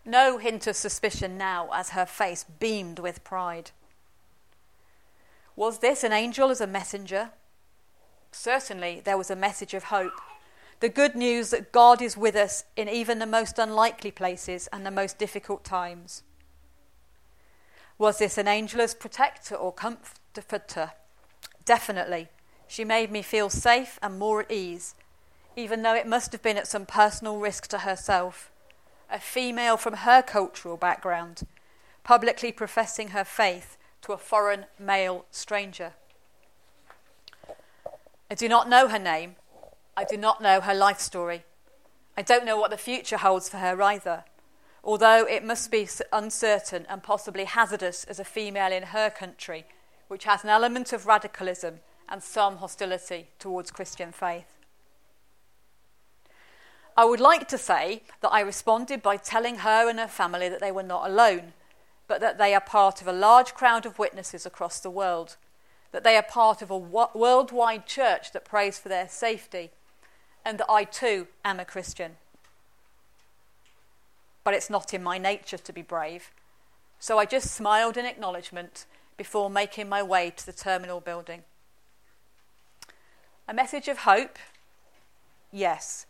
No 0.06 0.38
hint 0.38 0.66
of 0.66 0.76
suspicion 0.76 1.38
now, 1.38 1.70
as 1.74 1.90
her 1.90 2.06
face 2.06 2.46
beamed 2.46 3.00
with 3.00 3.24
pride. 3.24 3.72
Was 5.58 5.80
this 5.80 6.04
an 6.04 6.14
angel 6.14 6.50
as 6.52 6.62
a 6.62 6.68
messenger? 6.68 7.32
Certainly, 8.32 9.02
there 9.04 9.18
was 9.18 9.30
a 9.30 9.36
message 9.36 9.74
of 9.74 9.86
hope. 9.86 10.22
The 10.80 10.90
good 10.90 11.16
news 11.16 11.50
that 11.50 11.72
God 11.72 12.02
is 12.02 12.16
with 12.16 12.36
us 12.36 12.66
in 12.76 12.88
even 12.88 13.20
the 13.20 13.26
most 13.26 13.58
unlikely 13.58 14.12
places 14.12 14.68
and 14.72 14.86
the 14.86 14.92
most 14.92 15.18
difficult 15.18 15.64
times. 15.64 16.24
Was 17.98 18.20
this 18.20 18.38
an 18.38 18.48
angel 18.48 18.82
as 18.82 18.94
protector 18.94 19.56
or 19.56 19.74
comforter? 19.74 20.92
Definitely. 21.66 22.30
She 22.68 22.86
made 22.86 23.12
me 23.12 23.22
feel 23.22 23.50
safe 23.50 24.00
and 24.02 24.18
more 24.18 24.42
at 24.42 24.52
ease, 24.52 24.96
even 25.56 25.82
though 25.82 25.96
it 25.96 26.08
must 26.08 26.32
have 26.32 26.42
been 26.42 26.58
at 26.58 26.68
some 26.68 26.86
personal 26.86 27.40
risk 27.40 27.68
to 27.68 27.80
herself. 27.80 28.52
A 29.10 29.20
female 29.20 29.78
from 29.78 29.96
her 29.96 30.22
cultural 30.22 30.78
background, 30.78 31.44
publicly 32.04 32.52
professing 32.52 33.10
her 33.10 33.24
faith 33.24 33.78
to 34.02 34.14
a 34.14 34.18
foreign 34.18 34.66
male 34.80 35.26
stranger. 35.32 35.94
I 38.30 38.36
do 38.36 38.50
not 38.50 38.68
know 38.68 38.88
her 38.88 39.00
name. 39.00 39.36
I 39.96 40.04
do 40.04 40.18
not 40.18 40.42
know 40.42 40.62
her 40.62 40.74
life 40.74 41.00
story. 41.00 41.44
I 42.18 42.22
don't 42.22 42.46
know 42.46 42.58
what 42.58 42.72
the 42.72 42.78
future 42.78 43.18
holds 43.18 43.50
for 43.50 43.58
her 43.58 43.82
either, 43.82 44.24
although 44.84 45.26
it 45.26 45.44
must 45.44 45.70
be 45.70 45.88
uncertain 46.12 46.86
and 46.90 47.04
possibly 47.04 47.46
hazardous 47.46 48.04
as 48.06 48.20
a 48.20 48.26
female 48.26 48.72
in 48.72 48.84
her 48.84 49.10
country, 49.10 49.66
which 50.08 50.26
has 50.26 50.44
an 50.44 50.50
element 50.50 50.94
of 50.94 51.06
radicalism 51.06 51.80
and 52.08 52.22
some 52.22 52.58
hostility 52.58 53.30
towards 53.40 53.72
Christian 53.72 54.12
faith. 54.12 54.56
I 56.98 57.06
would 57.06 57.20
like 57.20 57.48
to 57.50 57.58
say 57.58 58.04
that 58.22 58.30
I 58.30 58.40
responded 58.40 59.02
by 59.02 59.18
telling 59.18 59.58
her 59.58 59.90
and 59.90 60.00
her 60.00 60.08
family 60.08 60.48
that 60.48 60.62
they 60.62 60.72
were 60.72 60.84
not 60.84 61.10
alone, 61.10 61.54
but 62.08 62.22
that 62.22 62.38
they 62.38 62.54
are 62.54 62.62
part 62.62 63.02
of 63.02 63.08
a 63.08 63.14
large 63.14 63.54
crowd 63.54 63.86
of 63.86 64.00
witnesses 64.00 64.46
across 64.46 64.80
the 64.80 64.90
world, 64.90 65.36
that 65.92 66.04
they 66.04 66.16
are 66.16 66.24
part 66.24 66.62
of 66.62 66.72
a 66.72 66.78
worldwide 66.78 67.86
church 67.86 68.32
that 68.32 68.46
prays 68.46 68.80
for 68.80 68.88
their 68.88 69.10
safety, 69.10 69.72
and 70.46 70.58
that 70.58 70.72
I 70.72 70.84
too 70.86 71.28
am 71.44 71.60
a 71.60 71.66
Christian. 71.66 72.14
But 74.44 74.54
it's 74.54 74.70
not 74.70 74.94
in 74.94 75.04
my 75.04 75.18
nature 75.18 75.58
to 75.58 75.74
be 75.74 75.82
brave, 75.82 76.32
so 77.00 77.18
I 77.18 77.26
just 77.26 77.52
smiled 77.52 77.98
in 77.98 78.06
acknowledgement 78.06 78.86
before 79.18 79.50
making 79.50 79.90
my 79.90 80.04
way 80.04 80.32
to 80.36 80.46
the 80.46 80.54
terminal 80.54 81.00
building. 81.00 81.44
A 83.48 83.54
message 83.54 83.88
of 83.88 84.00
hope? 84.00 84.38
Yes, 85.52 86.06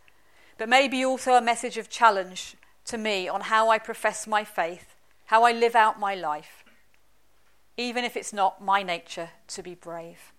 but 0.58 0.70
maybe 0.70 1.03
also 1.03 1.34
a 1.34 1.41
message 1.41 1.78
of 1.78 1.89
challenge 1.89 2.56
to 2.86 2.97
me 2.97 3.28
on 3.28 3.41
how 3.41 3.70
I 3.70 3.78
profess 3.78 4.26
my 4.26 4.43
faith, 4.43 4.95
how 5.26 5.43
I 5.43 5.51
live 5.51 5.76
out 5.76 5.99
my 5.99 6.16
life, 6.16 6.64
even 7.78 8.03
if 8.03 8.16
it's 8.16 8.32
not 8.32 8.64
my 8.64 8.84
nature 8.84 9.30
to 9.49 9.62
be 9.62 9.76
brave. 9.76 10.32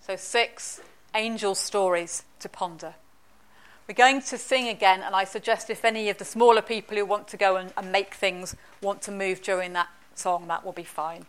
So, 0.00 0.16
six 0.16 0.80
angel 1.14 1.54
stories 1.54 2.24
to 2.40 2.48
ponder. 2.48 2.94
We're 3.90 3.94
going 3.94 4.22
to 4.22 4.38
sing 4.38 4.68
again, 4.68 5.02
and 5.02 5.16
I 5.16 5.24
suggest 5.24 5.68
if 5.68 5.84
any 5.84 6.10
of 6.10 6.18
the 6.18 6.24
smaller 6.24 6.62
people 6.62 6.96
who 6.96 7.04
want 7.04 7.26
to 7.26 7.36
go 7.36 7.56
and, 7.56 7.72
and 7.76 7.90
make 7.90 8.14
things 8.14 8.54
want 8.80 9.02
to 9.02 9.10
move 9.10 9.42
during 9.42 9.72
that 9.72 9.88
song, 10.14 10.46
that 10.46 10.64
will 10.64 10.70
be 10.70 10.84
fine. 10.84 11.26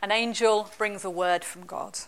An 0.00 0.12
angel 0.12 0.70
brings 0.78 1.04
a 1.04 1.10
word 1.10 1.42
from 1.42 1.66
God. 1.66 1.98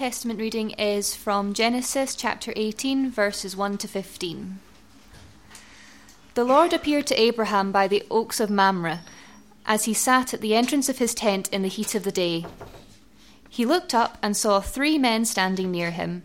Testament 0.00 0.40
reading 0.40 0.70
is 0.78 1.14
from 1.14 1.52
Genesis 1.52 2.14
chapter 2.14 2.54
18, 2.56 3.10
verses 3.10 3.54
1 3.54 3.76
to 3.76 3.86
15. 3.86 4.58
The 6.32 6.42
Lord 6.42 6.72
appeared 6.72 7.06
to 7.08 7.20
Abraham 7.20 7.70
by 7.70 7.86
the 7.86 8.02
oaks 8.10 8.40
of 8.40 8.48
Mamre 8.48 9.00
as 9.66 9.84
he 9.84 9.92
sat 9.92 10.32
at 10.32 10.40
the 10.40 10.54
entrance 10.54 10.88
of 10.88 10.96
his 10.96 11.12
tent 11.12 11.50
in 11.52 11.60
the 11.60 11.68
heat 11.68 11.94
of 11.94 12.04
the 12.04 12.10
day. 12.10 12.46
He 13.50 13.66
looked 13.66 13.92
up 13.92 14.16
and 14.22 14.34
saw 14.34 14.60
three 14.60 14.96
men 14.96 15.26
standing 15.26 15.70
near 15.70 15.90
him. 15.90 16.22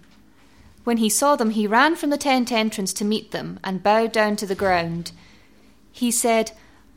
When 0.86 0.96
he 0.96 1.10
saw 1.10 1.36
them, 1.36 1.50
he 1.50 1.68
ran 1.68 1.98
from 1.98 2.12
the 2.12 2.18
tent 2.18 2.54
entrance 2.54 2.94
to 2.94 3.04
meet 3.04 3.32
them 3.32 3.60
and 3.62 3.84
bowed 3.84 4.14
down 4.14 4.38
to 4.38 4.46
the 4.46 4.56
ground. 4.56 5.12
He 5.92 6.12
said, 6.12 6.54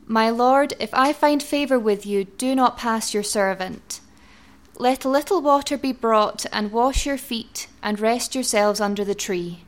My 0.07 0.29
lord, 0.29 0.75
if 0.79 0.93
I 0.93 1.11
find 1.11 1.43
favour 1.43 1.77
with 1.77 2.05
you, 2.05 2.23
do 2.23 2.55
not 2.55 2.77
pass 2.77 3.13
your 3.13 3.23
servant. 3.23 3.99
Let 4.81 5.03
a 5.03 5.09
little 5.09 5.41
water 5.41 5.77
be 5.77 5.91
brought, 5.91 6.45
and 6.53 6.71
wash 6.71 7.05
your 7.05 7.17
feet, 7.17 7.67
and 7.83 7.99
rest 7.99 8.33
yourselves 8.33 8.79
under 8.79 9.03
the 9.03 9.13
tree. 9.13 9.65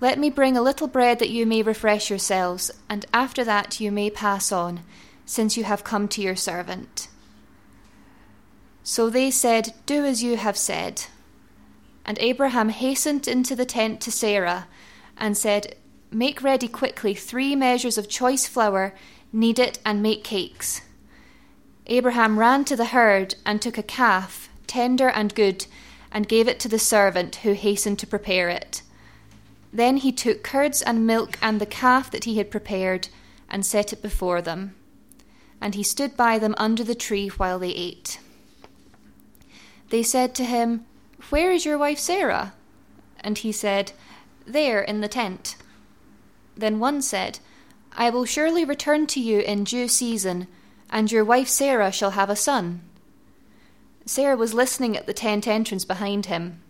Let 0.00 0.18
me 0.18 0.30
bring 0.30 0.56
a 0.56 0.62
little 0.62 0.88
bread 0.88 1.18
that 1.18 1.28
you 1.28 1.44
may 1.44 1.60
refresh 1.60 2.08
yourselves, 2.08 2.70
and 2.88 3.04
after 3.12 3.44
that 3.44 3.80
you 3.80 3.92
may 3.92 4.08
pass 4.08 4.50
on, 4.50 4.80
since 5.26 5.58
you 5.58 5.64
have 5.64 5.84
come 5.84 6.08
to 6.08 6.22
your 6.22 6.36
servant. 6.36 7.08
So 8.82 9.10
they 9.10 9.30
said, 9.30 9.74
Do 9.84 10.06
as 10.06 10.22
you 10.22 10.38
have 10.38 10.56
said. 10.56 11.04
And 12.06 12.18
Abraham 12.18 12.70
hastened 12.70 13.28
into 13.28 13.54
the 13.54 13.66
tent 13.66 14.00
to 14.00 14.10
Sarah, 14.10 14.68
and 15.18 15.36
said, 15.36 15.76
Make 16.10 16.42
ready 16.42 16.66
quickly 16.66 17.12
three 17.12 17.54
measures 17.54 17.98
of 17.98 18.08
choice 18.08 18.46
flour, 18.46 18.94
knead 19.34 19.58
it, 19.58 19.80
and 19.84 20.02
make 20.02 20.24
cakes. 20.24 20.80
Abraham 21.86 22.38
ran 22.38 22.64
to 22.64 22.76
the 22.76 22.86
herd 22.86 23.34
and 23.44 23.60
took 23.60 23.76
a 23.76 23.82
calf, 23.82 24.48
tender 24.66 25.08
and 25.08 25.34
good, 25.34 25.66
and 26.10 26.28
gave 26.28 26.48
it 26.48 26.58
to 26.60 26.68
the 26.68 26.78
servant 26.78 27.36
who 27.36 27.52
hastened 27.52 27.98
to 27.98 28.06
prepare 28.06 28.48
it. 28.48 28.82
Then 29.72 29.98
he 29.98 30.12
took 30.12 30.42
curds 30.42 30.80
and 30.80 31.06
milk 31.06 31.36
and 31.42 31.60
the 31.60 31.66
calf 31.66 32.10
that 32.10 32.24
he 32.24 32.38
had 32.38 32.50
prepared, 32.50 33.08
and 33.50 33.66
set 33.66 33.92
it 33.92 34.00
before 34.00 34.40
them. 34.40 34.74
And 35.60 35.74
he 35.74 35.82
stood 35.82 36.16
by 36.16 36.38
them 36.38 36.54
under 36.58 36.84
the 36.84 36.94
tree 36.94 37.28
while 37.28 37.58
they 37.58 37.70
ate. 37.70 38.18
They 39.90 40.02
said 40.02 40.34
to 40.36 40.44
him, 40.44 40.86
Where 41.30 41.50
is 41.50 41.64
your 41.64 41.78
wife 41.78 41.98
Sarah? 41.98 42.54
And 43.20 43.38
he 43.38 43.52
said, 43.52 43.92
There 44.46 44.80
in 44.80 45.00
the 45.00 45.08
tent. 45.08 45.56
Then 46.56 46.78
one 46.78 47.02
said, 47.02 47.40
I 47.96 48.10
will 48.10 48.24
surely 48.24 48.64
return 48.64 49.06
to 49.08 49.20
you 49.20 49.40
in 49.40 49.64
due 49.64 49.88
season, 49.88 50.46
and 50.94 51.10
your 51.10 51.24
wife 51.24 51.48
Sarah 51.48 51.90
shall 51.90 52.12
have 52.12 52.30
a 52.30 52.36
son. 52.36 52.80
Sarah 54.06 54.36
was 54.36 54.54
listening 54.54 54.96
at 54.96 55.06
the 55.06 55.12
tent 55.12 55.48
entrance 55.48 55.84
behind 55.84 56.26
him. 56.26 56.62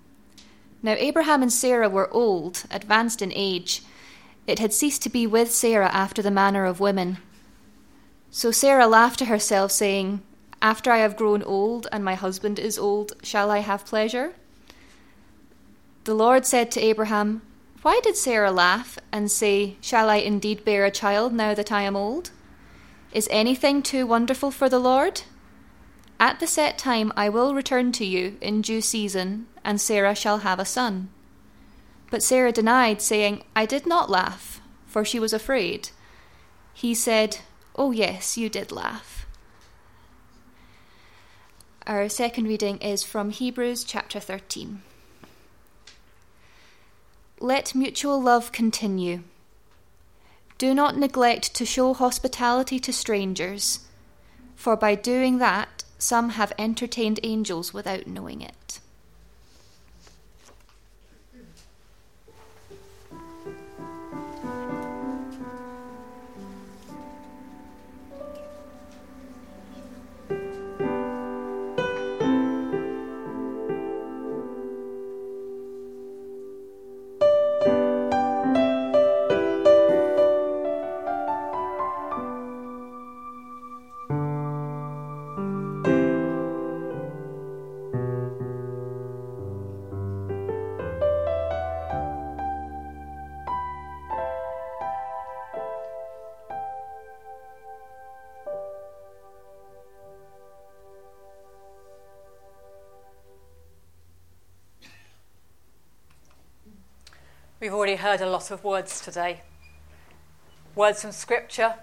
Now 0.83 0.95
Abraham 0.99 1.43
and 1.43 1.53
Sarah 1.53 1.91
were 1.91 2.11
old, 2.11 2.65
advanced 2.71 3.21
in 3.21 3.33
age. 3.35 3.83
It 4.47 4.59
had 4.59 4.73
ceased 4.73 5.03
to 5.03 5.11
be 5.11 5.27
with 5.27 5.53
Sarah 5.53 5.91
after 5.93 6.23
the 6.23 6.31
manner 6.31 6.65
of 6.65 6.81
women. 6.81 7.19
So 8.31 8.51
Sarah 8.51 8.87
laughed 8.87 9.19
to 9.19 9.27
herself, 9.27 9.71
saying, 9.71 10.23
After 10.63 10.91
I 10.91 10.99
have 10.99 11.19
grown 11.19 11.43
old, 11.43 11.87
and 11.93 12.03
my 12.03 12.15
husband 12.15 12.59
is 12.59 12.79
old, 12.79 13.13
shall 13.23 13.51
I 13.51 13.59
have 13.59 13.85
pleasure? 13.85 14.33
The 16.05 16.15
Lord 16.15 16.47
said 16.47 16.71
to 16.73 16.81
Abraham, 16.81 17.43
Why 17.83 18.01
did 18.03 18.17
Sarah 18.17 18.53
laugh 18.53 18.99
and 19.13 19.31
say, 19.31 19.77
Shall 19.83 20.09
I 20.09 20.17
indeed 20.17 20.65
bear 20.65 20.87
a 20.87 20.91
child 20.91 21.35
now 21.35 21.53
that 21.53 21.71
I 21.71 21.83
am 21.83 21.95
old? 21.95 22.31
Is 23.15 23.29
anything 23.31 23.81
too 23.81 24.09
wonderful 24.09 24.51
for 24.51 24.69
the 24.69 24.81
Lord? 24.81 25.23
At 26.19 26.41
the 26.41 26.49
set 26.49 26.77
time 26.77 27.13
I 27.17 27.29
will 27.29 27.55
return 27.55 27.93
to 27.93 28.05
you 28.05 28.37
in 28.41 28.61
due 28.61 28.81
season, 28.81 29.47
and 29.65 29.81
Sarah 29.81 30.17
shall 30.17 30.39
have 30.39 30.59
a 30.59 30.65
son. 30.65 31.11
But 32.11 32.25
Sarah 32.25 32.51
denied, 32.51 33.01
saying, 33.01 33.45
I 33.55 33.67
did 33.67 33.87
not 33.87 34.11
laugh, 34.11 34.61
for 34.87 35.05
she 35.05 35.21
was 35.21 35.33
afraid. 35.33 35.91
He 36.73 36.93
said, 36.93 37.39
Oh, 37.77 37.93
yes, 37.93 38.37
you 38.37 38.49
did 38.49 38.73
laugh. 38.73 39.27
Our 41.87 42.09
second 42.09 42.49
reading 42.49 42.79
is 42.79 43.05
from 43.05 43.31
Hebrews 43.31 43.85
chapter 43.85 44.19
13. 44.19 44.83
Let 47.39 47.75
mutual 47.77 48.21
love 48.21 48.51
continue. 48.51 49.23
Do 50.57 50.73
not 50.75 50.97
neglect 50.97 51.55
to 51.55 51.67
show 51.67 51.95
hospitality 51.95 52.79
to 52.81 52.93
strangers, 52.93 53.81
for 54.55 54.77
by 54.77 54.95
doing 54.95 55.39
that, 55.39 55.85
some 55.99 56.31
have 56.31 56.53
entertained 56.59 57.21
angels 57.23 57.75
without 57.75 58.07
knowing 58.07 58.41
it. 58.41 58.64
Heard 108.05 108.21
a 108.21 108.29
lot 108.29 108.51
of 108.51 108.63
words 108.63 109.01
today 109.01 109.41
words 110.75 111.01
from 111.01 111.11
Scripture, 111.11 111.77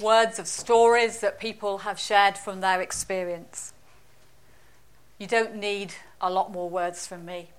words 0.00 0.38
of 0.38 0.46
stories 0.46 1.20
that 1.20 1.38
people 1.38 1.78
have 1.78 2.00
shared 2.00 2.38
from 2.38 2.62
their 2.62 2.80
experience. 2.80 3.74
You 5.18 5.26
don't 5.26 5.54
need 5.54 5.92
a 6.18 6.30
lot 6.30 6.50
more 6.50 6.70
words 6.70 7.06
from 7.06 7.26
me. 7.26 7.50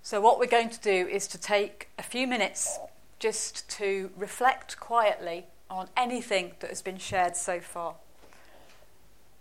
So, 0.00 0.22
what 0.22 0.38
we're 0.38 0.46
going 0.46 0.70
to 0.70 0.80
do 0.80 1.06
is 1.06 1.26
to 1.28 1.38
take 1.38 1.90
a 1.98 2.02
few 2.02 2.26
minutes 2.26 2.78
just 3.18 3.68
to 3.72 4.10
reflect 4.16 4.80
quietly 4.80 5.44
on 5.68 5.90
anything 5.98 6.52
that 6.60 6.70
has 6.70 6.80
been 6.80 6.96
shared 6.96 7.36
so 7.36 7.60
far. 7.60 7.96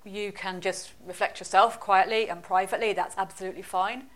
You 0.04 0.34
can 0.34 0.60
just 0.60 0.92
reflect 1.08 1.40
yourself 1.40 1.80
quietly 1.80 2.28
and 2.28 2.44
privately, 2.44 2.92
that's 2.92 3.16
absolutely 3.18 3.62
fine. 3.62 4.08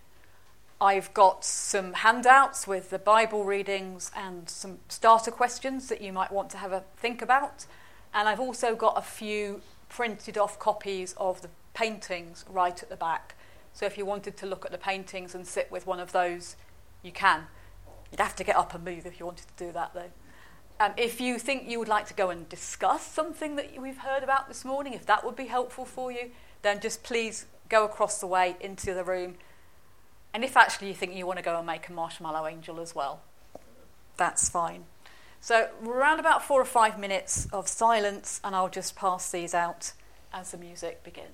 I've 0.81 1.13
got 1.13 1.45
some 1.45 1.93
handouts 1.93 2.67
with 2.67 2.89
the 2.89 2.99
Bible 2.99 3.45
readings 3.45 4.11
and 4.15 4.49
some 4.49 4.79
starter 4.89 5.31
questions 5.31 5.87
that 5.87 6.01
you 6.01 6.11
might 6.11 6.31
want 6.31 6.49
to 6.49 6.57
have 6.57 6.73
a 6.73 6.83
think 6.97 7.21
about. 7.21 7.65
And 8.13 8.27
I've 8.27 8.41
also 8.41 8.75
got 8.75 8.97
a 8.97 9.01
few 9.01 9.61
printed 9.87 10.37
off 10.37 10.59
copies 10.59 11.13
of 11.17 11.41
the 11.41 11.49
paintings 11.73 12.43
right 12.49 12.81
at 12.81 12.89
the 12.89 12.97
back. 12.97 13.35
So 13.73 13.85
if 13.85 13.97
you 13.97 14.05
wanted 14.05 14.35
to 14.37 14.45
look 14.45 14.65
at 14.65 14.71
the 14.71 14.77
paintings 14.77 15.33
and 15.33 15.47
sit 15.47 15.71
with 15.71 15.87
one 15.87 15.99
of 15.99 16.11
those, 16.11 16.57
you 17.03 17.11
can. 17.11 17.47
You'd 18.11 18.19
have 18.19 18.35
to 18.35 18.43
get 18.43 18.57
up 18.57 18.73
and 18.73 18.83
move 18.83 19.05
if 19.05 19.19
you 19.19 19.25
wanted 19.25 19.47
to 19.47 19.65
do 19.65 19.71
that, 19.71 19.93
though. 19.93 20.11
Um, 20.79 20.91
if 20.97 21.21
you 21.21 21.39
think 21.39 21.69
you 21.69 21.79
would 21.79 21.87
like 21.87 22.07
to 22.07 22.13
go 22.13 22.29
and 22.29 22.47
discuss 22.49 23.05
something 23.05 23.55
that 23.55 23.81
we've 23.81 23.99
heard 23.99 24.23
about 24.23 24.49
this 24.49 24.65
morning, 24.65 24.93
if 24.93 25.05
that 25.05 25.23
would 25.23 25.37
be 25.37 25.45
helpful 25.45 25.85
for 25.85 26.11
you, 26.11 26.31
then 26.63 26.81
just 26.81 27.01
please 27.01 27.45
go 27.69 27.85
across 27.85 28.19
the 28.19 28.27
way 28.27 28.57
into 28.59 28.93
the 28.93 29.03
room 29.03 29.35
and 30.35 30.43
if 30.43 30.57
actually 30.57 30.89
you 30.89 30.93
think 30.93 31.13
you 31.13 31.25
want 31.25 31.39
to 31.39 31.45
go 31.45 31.57
and 31.57 31.65
make 31.65 31.87
a 31.87 31.93
marshmallow 31.93 32.45
angel 32.45 32.81
as 32.81 32.93
well, 32.93 33.21
that's 34.17 34.49
fine. 34.49 34.83
So, 35.39 35.69
around 35.81 36.19
about 36.19 36.43
four 36.43 36.59
or 36.59 36.65
five 36.65 36.99
minutes 36.99 37.47
of 37.53 37.69
silence, 37.69 38.41
and 38.43 38.53
I'll 38.53 38.67
just 38.67 38.97
pass 38.97 39.31
these 39.31 39.53
out 39.53 39.93
as 40.33 40.51
the 40.51 40.57
music 40.57 41.05
begins. 41.05 41.31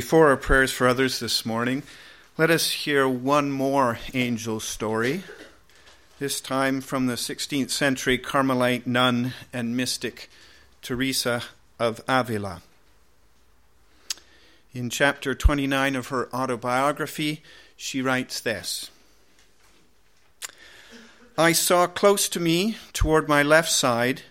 Before 0.00 0.28
our 0.28 0.38
prayers 0.38 0.72
for 0.72 0.88
others 0.88 1.20
this 1.20 1.44
morning, 1.44 1.82
let 2.38 2.50
us 2.50 2.70
hear 2.70 3.06
one 3.06 3.50
more 3.50 3.98
angel 4.14 4.58
story, 4.58 5.24
this 6.18 6.40
time 6.40 6.80
from 6.80 7.06
the 7.06 7.16
16th 7.16 7.68
century 7.68 8.16
Carmelite 8.16 8.86
nun 8.86 9.34
and 9.52 9.76
mystic 9.76 10.30
Teresa 10.80 11.42
of 11.78 12.00
Avila. 12.08 12.62
In 14.72 14.88
chapter 14.88 15.34
29 15.34 15.94
of 15.94 16.06
her 16.06 16.34
autobiography, 16.34 17.42
she 17.76 18.00
writes 18.00 18.40
this 18.40 18.88
I 21.36 21.52
saw 21.52 21.86
close 21.86 22.26
to 22.30 22.40
me, 22.40 22.78
toward 22.94 23.28
my 23.28 23.42
left 23.42 23.70
side, 23.70 24.22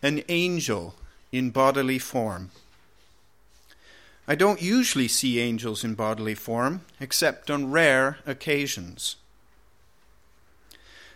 an 0.00 0.22
angel 0.28 0.94
in 1.32 1.50
bodily 1.50 1.98
form. 1.98 2.52
I 4.30 4.34
don't 4.34 4.60
usually 4.60 5.08
see 5.08 5.40
angels 5.40 5.82
in 5.82 5.94
bodily 5.94 6.34
form, 6.34 6.82
except 7.00 7.50
on 7.50 7.70
rare 7.70 8.18
occasions. 8.26 9.16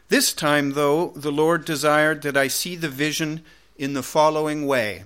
This 0.09 0.33
time, 0.33 0.73
though, 0.73 1.09
the 1.15 1.31
Lord 1.31 1.67
desired 1.67 2.23
that 2.23 2.39
I 2.39 2.49
see 2.49 2.75
the 2.75 2.89
vision 2.89 3.45
in 3.77 3.93
the 3.93 4.03
following 4.03 4.67
way 4.67 5.05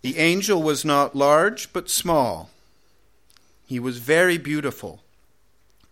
The 0.00 0.16
angel 0.16 0.62
was 0.62 0.86
not 0.86 1.14
large, 1.14 1.70
but 1.74 1.90
small. 1.90 2.48
He 3.66 3.78
was 3.78 3.98
very 3.98 4.38
beautiful, 4.38 5.02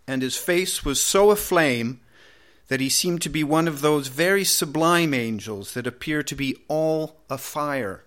and 0.07 0.23
his 0.23 0.37
face 0.37 0.87
was 0.87 1.03
so 1.03 1.33
aflame 1.33 2.01
that 2.69 2.81
he 2.81 2.89
seemed 2.89 3.21
to 3.23 3.29
be 3.29 3.45
one 3.45 3.69
of 3.69 3.83
those 3.83 4.09
very 4.09 4.45
sublime 4.45 5.13
angels 5.13 5.75
that 5.75 5.87
appear 5.87 6.23
to 6.23 6.35
be 6.35 6.57
all 6.69 7.17
afire. 7.29 8.04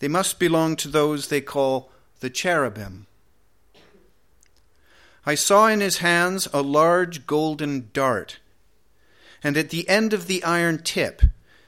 They 0.00 0.08
must 0.08 0.38
belong 0.38 0.76
to 0.76 0.88
those 0.88 1.28
they 1.28 1.40
call 1.40 1.90
the 2.20 2.30
cherubim. 2.30 3.06
I 5.24 5.34
saw 5.34 5.68
in 5.68 5.80
his 5.80 5.98
hands 5.98 6.48
a 6.52 6.62
large 6.62 7.26
golden 7.26 7.90
dart, 7.92 8.38
and 9.42 9.56
at 9.56 9.68
the 9.68 9.88
end 9.88 10.12
of 10.12 10.26
the 10.26 10.42
iron 10.42 10.82
tip 10.82 11.22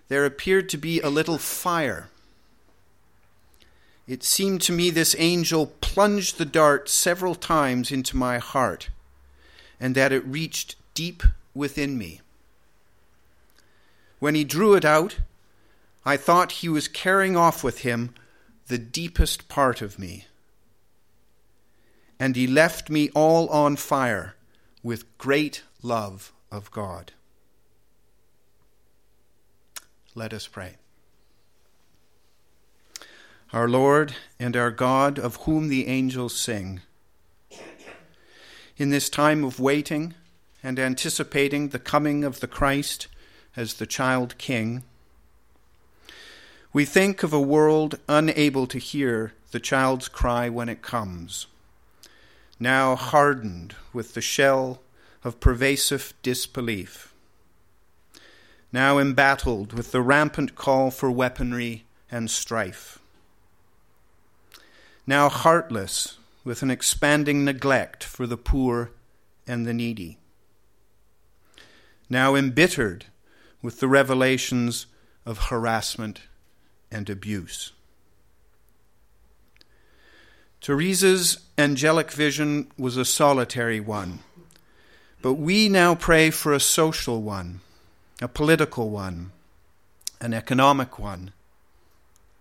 there 0.09 0.25
appeared 0.25 0.69
to 0.71 0.79
be 0.79 1.01
a 1.01 1.11
little 1.11 1.39
fire. 1.39 2.09
It 4.09 4.25
seemed 4.25 4.63
to 4.63 4.73
me 4.73 4.91
this 4.91 5.15
angel 5.19 5.67
plunged 5.81 6.39
the 6.39 6.47
dart 6.47 6.89
several 6.89 7.35
times 7.35 7.93
into 7.93 8.17
my 8.17 8.39
heart, 8.39 8.89
and 9.79 9.95
that 9.95 10.13
it 10.13 10.25
reached 10.27 10.77
deep 10.95 11.23
within 11.55 11.99
me. 11.99 12.21
When 14.19 14.35
he 14.35 14.45
drew 14.45 14.75
it 14.75 14.85
out, 14.85 15.19
I 16.05 16.17
thought 16.17 16.53
he 16.53 16.69
was 16.69 16.89
carrying 16.89 17.37
off 17.37 17.63
with 17.63 17.81
him 17.81 18.15
the 18.73 18.79
deepest 18.79 19.49
part 19.49 19.83
of 19.83 19.99
me. 19.99 20.25
And 22.19 22.35
he 22.37 22.47
left 22.47 22.89
me 22.89 23.11
all 23.11 23.47
on 23.51 23.77
fire 23.77 24.35
with 24.83 25.19
great 25.19 25.63
love 25.83 26.33
of 26.51 26.71
God. 26.71 27.13
Let 30.15 30.33
us 30.33 30.47
pray. 30.47 30.77
Our 33.53 33.69
Lord 33.69 34.15
and 34.41 34.57
our 34.57 34.71
God, 34.71 35.19
of 35.19 35.37
whom 35.45 35.69
the 35.69 35.87
angels 35.87 36.35
sing, 36.35 36.81
in 38.79 38.89
this 38.89 39.11
time 39.11 39.45
of 39.45 39.61
waiting 39.61 40.15
and 40.63 40.79
anticipating 40.79 41.69
the 41.69 41.79
coming 41.79 42.25
of 42.25 42.41
the 42.41 42.49
Christ 42.49 43.09
as 43.55 43.75
the 43.75 43.87
child 43.87 44.39
King, 44.39 44.83
we 46.73 46.87
think 46.87 47.23
of 47.23 47.33
a 47.33 47.41
world 47.41 47.99
unable 48.09 48.67
to 48.67 48.79
hear 48.79 49.35
the 49.51 49.61
child's 49.61 50.09
cry 50.09 50.49
when 50.49 50.69
it 50.71 50.81
comes, 50.81 51.47
now 52.59 52.97
hardened 52.97 53.75
with 53.93 54.15
the 54.15 54.23
shell 54.23 54.81
of 55.23 55.39
pervasive 55.39 56.15
disbelief, 56.23 57.13
now 58.73 58.99
embattled 58.99 59.75
with 59.75 59.93
the 59.93 60.01
rampant 60.01 60.55
call 60.55 60.91
for 60.91 61.11
weaponry 61.11 61.85
and 62.11 62.31
strife, 62.31 62.99
now 65.07 65.29
heartless 65.29 66.17
with 66.43 66.63
an 66.63 66.71
expanding 66.71 67.45
neglect 67.45 68.03
for 68.03 68.27
the 68.27 68.39
poor 68.39 68.91
and 69.47 69.67
the 69.67 69.75
needy, 69.75 70.17
now 72.09 72.35
embittered 72.35 73.05
with 73.61 73.79
the 73.79 73.89
revelations 73.89 74.87
of 75.27 75.39
harassment 75.49 76.23
and 76.93 77.09
abuse. 77.11 77.73
Teresa's 80.61 81.39
angelic 81.59 82.13
vision 82.13 82.71
was 82.79 82.97
a 82.97 83.05
solitary 83.05 83.81
one, 83.81 84.21
but 85.21 85.35
we 85.35 85.69
now 85.69 85.97
pray 85.97 86.31
for 86.31 86.53
a 86.53 86.61
social 86.61 87.21
one, 87.21 87.61
a 88.21 88.29
political 88.29 88.91
one, 88.91 89.33
an 90.21 90.33
economic 90.33 91.01
one, 91.01 91.33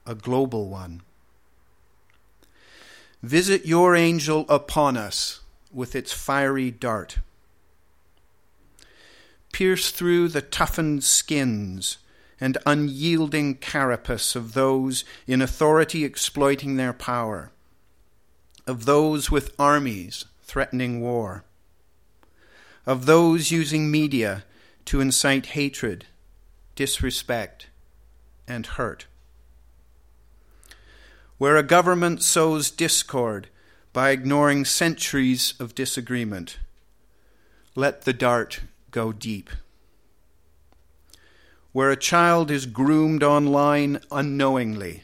a 0.06 0.14
global 0.14 0.68
one. 0.68 1.02
Visit 3.24 3.66
your 3.66 3.96
angel 3.96 4.46
upon 4.50 4.98
us 4.98 5.42
with 5.72 5.96
its 5.96 6.12
fiery 6.12 6.70
dart. 6.70 7.20
Pierce 9.52 9.90
through 9.90 10.28
the 10.28 10.42
toughened 10.42 11.04
skins 11.04 11.98
and 12.42 12.58
unyielding 12.66 13.54
carapace 13.54 14.36
of 14.36 14.54
those 14.54 15.06
in 15.28 15.44
authority 15.44 16.04
exploiting 16.04 16.76
their 16.76 16.92
power, 16.92 17.52
of 18.66 18.86
those 18.86 19.30
with 19.30 19.54
armies 19.60 20.26
threatening 20.42 21.00
war, 21.00 21.46
of 22.88 23.06
those 23.06 23.52
using 23.52 23.92
media 23.92 24.44
to 24.86 25.00
incite 25.00 25.48
hatred, 25.48 26.08
disrespect, 26.76 27.68
and 28.48 28.66
hurt. 28.66 29.06
Where 31.38 31.58
a 31.58 31.64
government 31.64 32.24
sows 32.24 32.72
discord 32.72 33.50
by 33.94 34.10
ignoring 34.10 34.66
centuries 34.66 35.54
of 35.60 35.76
disagreement, 35.76 36.58
let 37.76 38.02
the 38.02 38.14
dart 38.14 38.62
go 38.90 39.12
deep 39.12 39.52
where 41.72 41.90
a 41.90 41.98
child 41.98 42.52
is 42.52 42.66
groomed 42.66 43.24
online 43.24 44.00
unknowingly, 44.12 45.04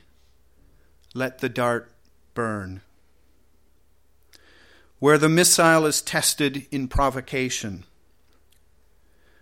let 1.14 1.40
the 1.40 1.50
dart 1.50 1.92
burn. 2.34 2.82
Where 5.00 5.18
the 5.18 5.30
missile 5.30 5.86
is 5.86 6.02
tested 6.02 6.66
in 6.72 6.88
provocation, 6.88 7.86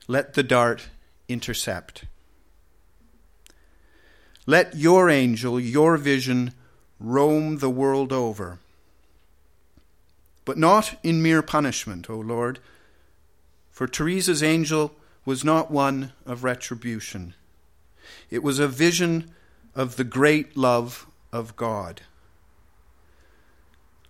let 0.08 0.34
the 0.34 0.44
dart 0.44 0.90
intercept. 1.28 2.06
Let 4.46 4.76
your 4.76 5.10
angel, 5.10 5.60
your 5.60 5.98
vision, 5.98 6.54
roam 7.00 7.58
the 7.58 7.70
world 7.70 8.14
over. 8.14 8.60
But 10.44 10.58
not 10.60 11.00
in 11.02 11.24
mere 11.24 11.42
punishment, 11.42 12.10
O 12.10 12.18
Lord, 12.18 12.60
for 13.72 13.88
Teresa's 13.88 14.44
angel 14.44 14.94
was 15.26 15.44
not 15.44 15.72
one 15.72 16.14
of 16.26 16.44
retribution. 16.44 17.34
It 18.30 18.44
was 18.44 18.60
a 18.60 18.68
vision 18.68 19.32
of 19.74 19.96
the 19.96 20.04
great 20.04 20.56
love 20.56 21.08
of 21.34 21.56
God. 21.56 22.02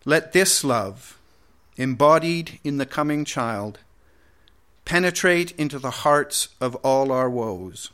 Let 0.04 0.34
this 0.34 0.64
love, 0.64 1.18
embodied 1.78 2.60
in 2.64 2.78
the 2.78 2.86
coming 2.86 3.26
child, 3.26 3.80
penetrate 4.84 5.52
into 5.52 5.80
the 5.80 5.90
hearts 5.90 6.50
of 6.62 6.76
all 6.76 7.12
our 7.12 7.30
woes. 7.30 7.90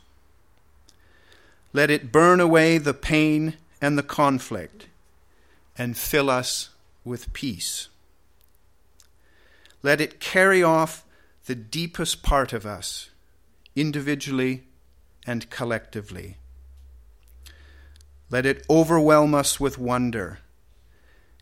Let 1.72 1.90
it 1.90 2.12
burn 2.12 2.40
away 2.40 2.76
the 2.76 2.92
pain 2.92 3.54
and 3.80 3.96
the 3.96 4.02
conflict 4.02 4.88
and 5.78 5.96
fill 5.96 6.28
us 6.28 6.68
with 7.04 7.32
peace. 7.32 7.88
Let 9.82 10.00
it 10.00 10.20
carry 10.20 10.62
off 10.62 11.04
the 11.46 11.54
deepest 11.54 12.22
part 12.22 12.52
of 12.52 12.66
us 12.66 13.08
individually 13.74 14.64
and 15.26 15.48
collectively. 15.50 16.36
Let 18.30 18.46
it 18.46 18.64
overwhelm 18.70 19.34
us 19.34 19.60
with 19.60 19.78
wonder 19.78 20.38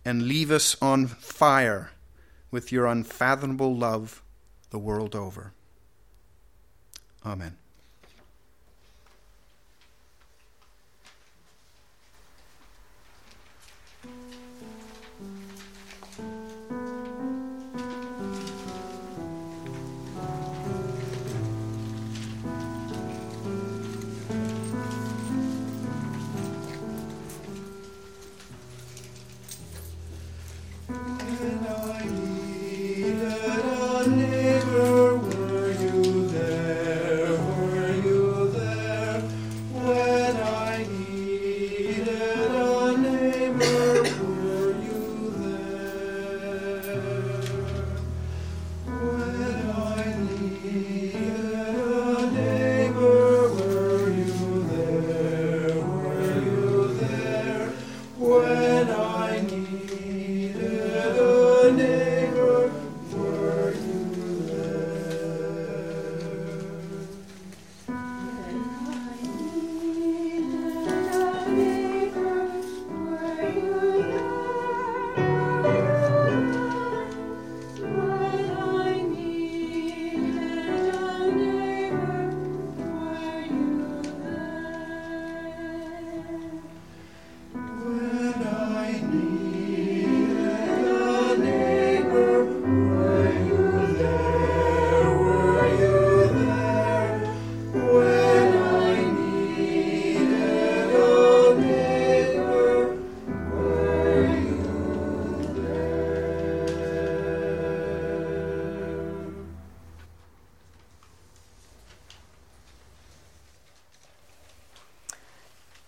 and 0.04 0.26
leave 0.26 0.50
us 0.50 0.76
on 0.82 1.06
fire 1.06 1.90
with 2.50 2.72
your 2.72 2.86
unfathomable 2.86 3.76
love 3.76 4.22
the 4.70 4.78
world 4.78 5.14
over. 5.14 5.52
Amen. 7.24 7.59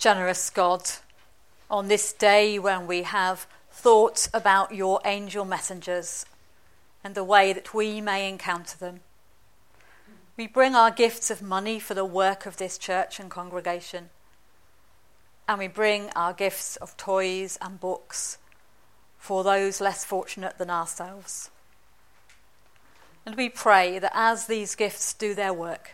Generous 0.02 0.50
God, 0.50 0.82
on 1.70 1.86
this 1.86 2.12
day 2.12 2.58
when 2.58 2.88
we 2.88 3.02
have 3.02 3.46
thought 3.70 4.28
about 4.34 4.74
your 4.74 5.00
angel 5.04 5.44
messengers 5.44 6.26
and 7.04 7.14
the 7.14 7.22
way 7.22 7.52
that 7.52 7.72
we 7.72 8.00
may 8.00 8.28
encounter 8.28 8.76
them, 8.76 8.98
we 10.36 10.48
bring 10.48 10.74
our 10.74 10.90
gifts 10.90 11.30
of 11.30 11.40
money 11.40 11.78
for 11.78 11.94
the 11.94 12.04
work 12.04 12.46
of 12.46 12.56
this 12.56 12.78
church 12.78 13.20
and 13.20 13.30
congregation, 13.30 14.10
and 15.46 15.60
we 15.60 15.68
bring 15.68 16.10
our 16.16 16.32
gifts 16.32 16.74
of 16.74 16.96
toys 16.96 17.56
and 17.62 17.78
books 17.78 18.38
for 19.18 19.44
those 19.44 19.80
less 19.80 20.04
fortunate 20.04 20.58
than 20.58 20.68
ourselves. 20.68 21.48
And 23.24 23.36
we 23.36 23.48
pray 23.48 24.00
that 24.00 24.10
as 24.16 24.48
these 24.48 24.74
gifts 24.74 25.14
do 25.14 25.32
their 25.32 25.52
work, 25.52 25.92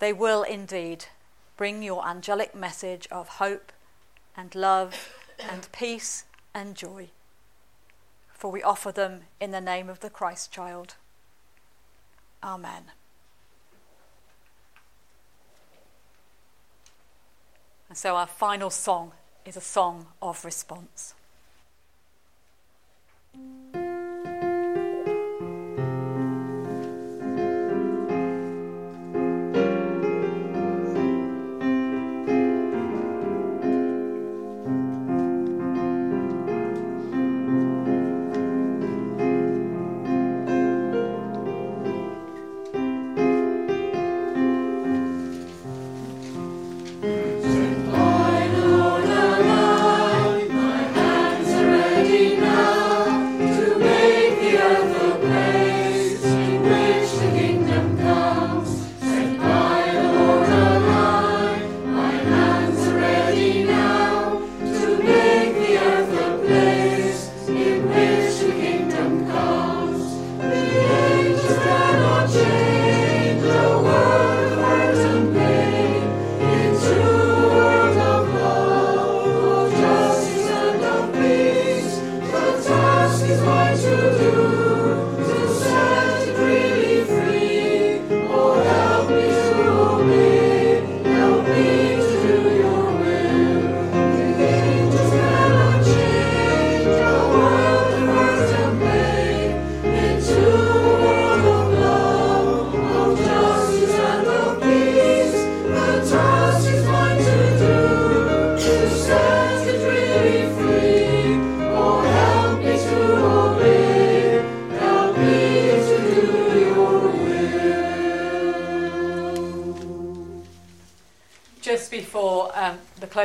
they 0.00 0.12
will 0.12 0.42
indeed 0.42 1.04
bring 1.56 1.82
your 1.82 2.06
angelic 2.06 2.54
message 2.54 3.08
of 3.10 3.28
hope 3.28 3.72
and 4.36 4.54
love 4.54 5.14
and 5.38 5.68
peace 5.72 6.24
and 6.54 6.74
joy. 6.74 7.08
For 8.28 8.50
we 8.50 8.62
offer 8.62 8.92
them 8.92 9.22
in 9.40 9.50
the 9.50 9.60
name 9.60 9.88
of 9.88 10.00
the 10.00 10.10
Christ 10.10 10.52
child. 10.52 10.96
Amen. 12.42 12.84
And 17.88 17.96
so 17.96 18.16
our 18.16 18.26
final 18.26 18.70
song 18.70 19.12
is 19.44 19.56
a 19.56 19.60
song 19.60 20.08
of 20.20 20.44
response. 20.44 21.14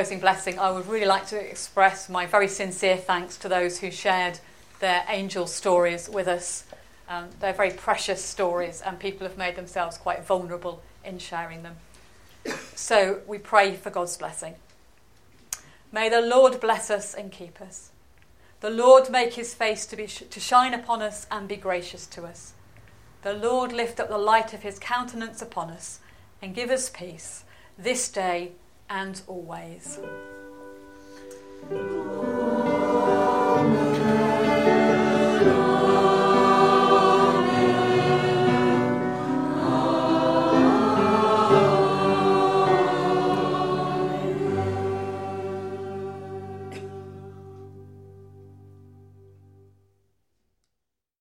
Closing 0.01 0.19
blessing, 0.19 0.57
I 0.57 0.71
would 0.71 0.87
really 0.87 1.05
like 1.05 1.27
to 1.27 1.39
express 1.39 2.09
my 2.09 2.25
very 2.25 2.47
sincere 2.47 2.97
thanks 2.97 3.37
to 3.37 3.47
those 3.47 3.77
who 3.77 3.91
shared 3.91 4.39
their 4.79 5.05
angel 5.07 5.45
stories 5.45 6.09
with 6.09 6.27
us. 6.27 6.63
Um, 7.07 7.29
they're 7.39 7.53
very 7.53 7.69
precious 7.69 8.25
stories, 8.25 8.81
and 8.81 8.99
people 8.99 9.27
have 9.27 9.37
made 9.37 9.55
themselves 9.55 9.99
quite 9.99 10.25
vulnerable 10.25 10.81
in 11.05 11.19
sharing 11.19 11.61
them. 11.61 11.75
So 12.73 13.19
we 13.27 13.37
pray 13.37 13.75
for 13.75 13.91
God's 13.91 14.17
blessing. 14.17 14.55
May 15.91 16.09
the 16.09 16.21
Lord 16.21 16.59
bless 16.59 16.89
us 16.89 17.13
and 17.13 17.31
keep 17.31 17.61
us. 17.61 17.91
The 18.61 18.71
Lord 18.71 19.11
make 19.11 19.35
his 19.35 19.53
face 19.53 19.85
to, 19.85 19.95
be 19.95 20.07
sh- 20.07 20.23
to 20.27 20.39
shine 20.39 20.73
upon 20.73 21.03
us 21.03 21.27
and 21.29 21.47
be 21.47 21.57
gracious 21.57 22.07
to 22.07 22.23
us. 22.25 22.53
The 23.21 23.33
Lord 23.33 23.71
lift 23.71 23.99
up 23.99 24.09
the 24.09 24.17
light 24.17 24.51
of 24.51 24.63
his 24.63 24.79
countenance 24.79 25.43
upon 25.43 25.69
us 25.69 25.99
and 26.41 26.55
give 26.55 26.71
us 26.71 26.89
peace 26.89 27.43
this 27.77 28.09
day 28.09 28.53
and 28.91 29.21
always. 29.27 29.99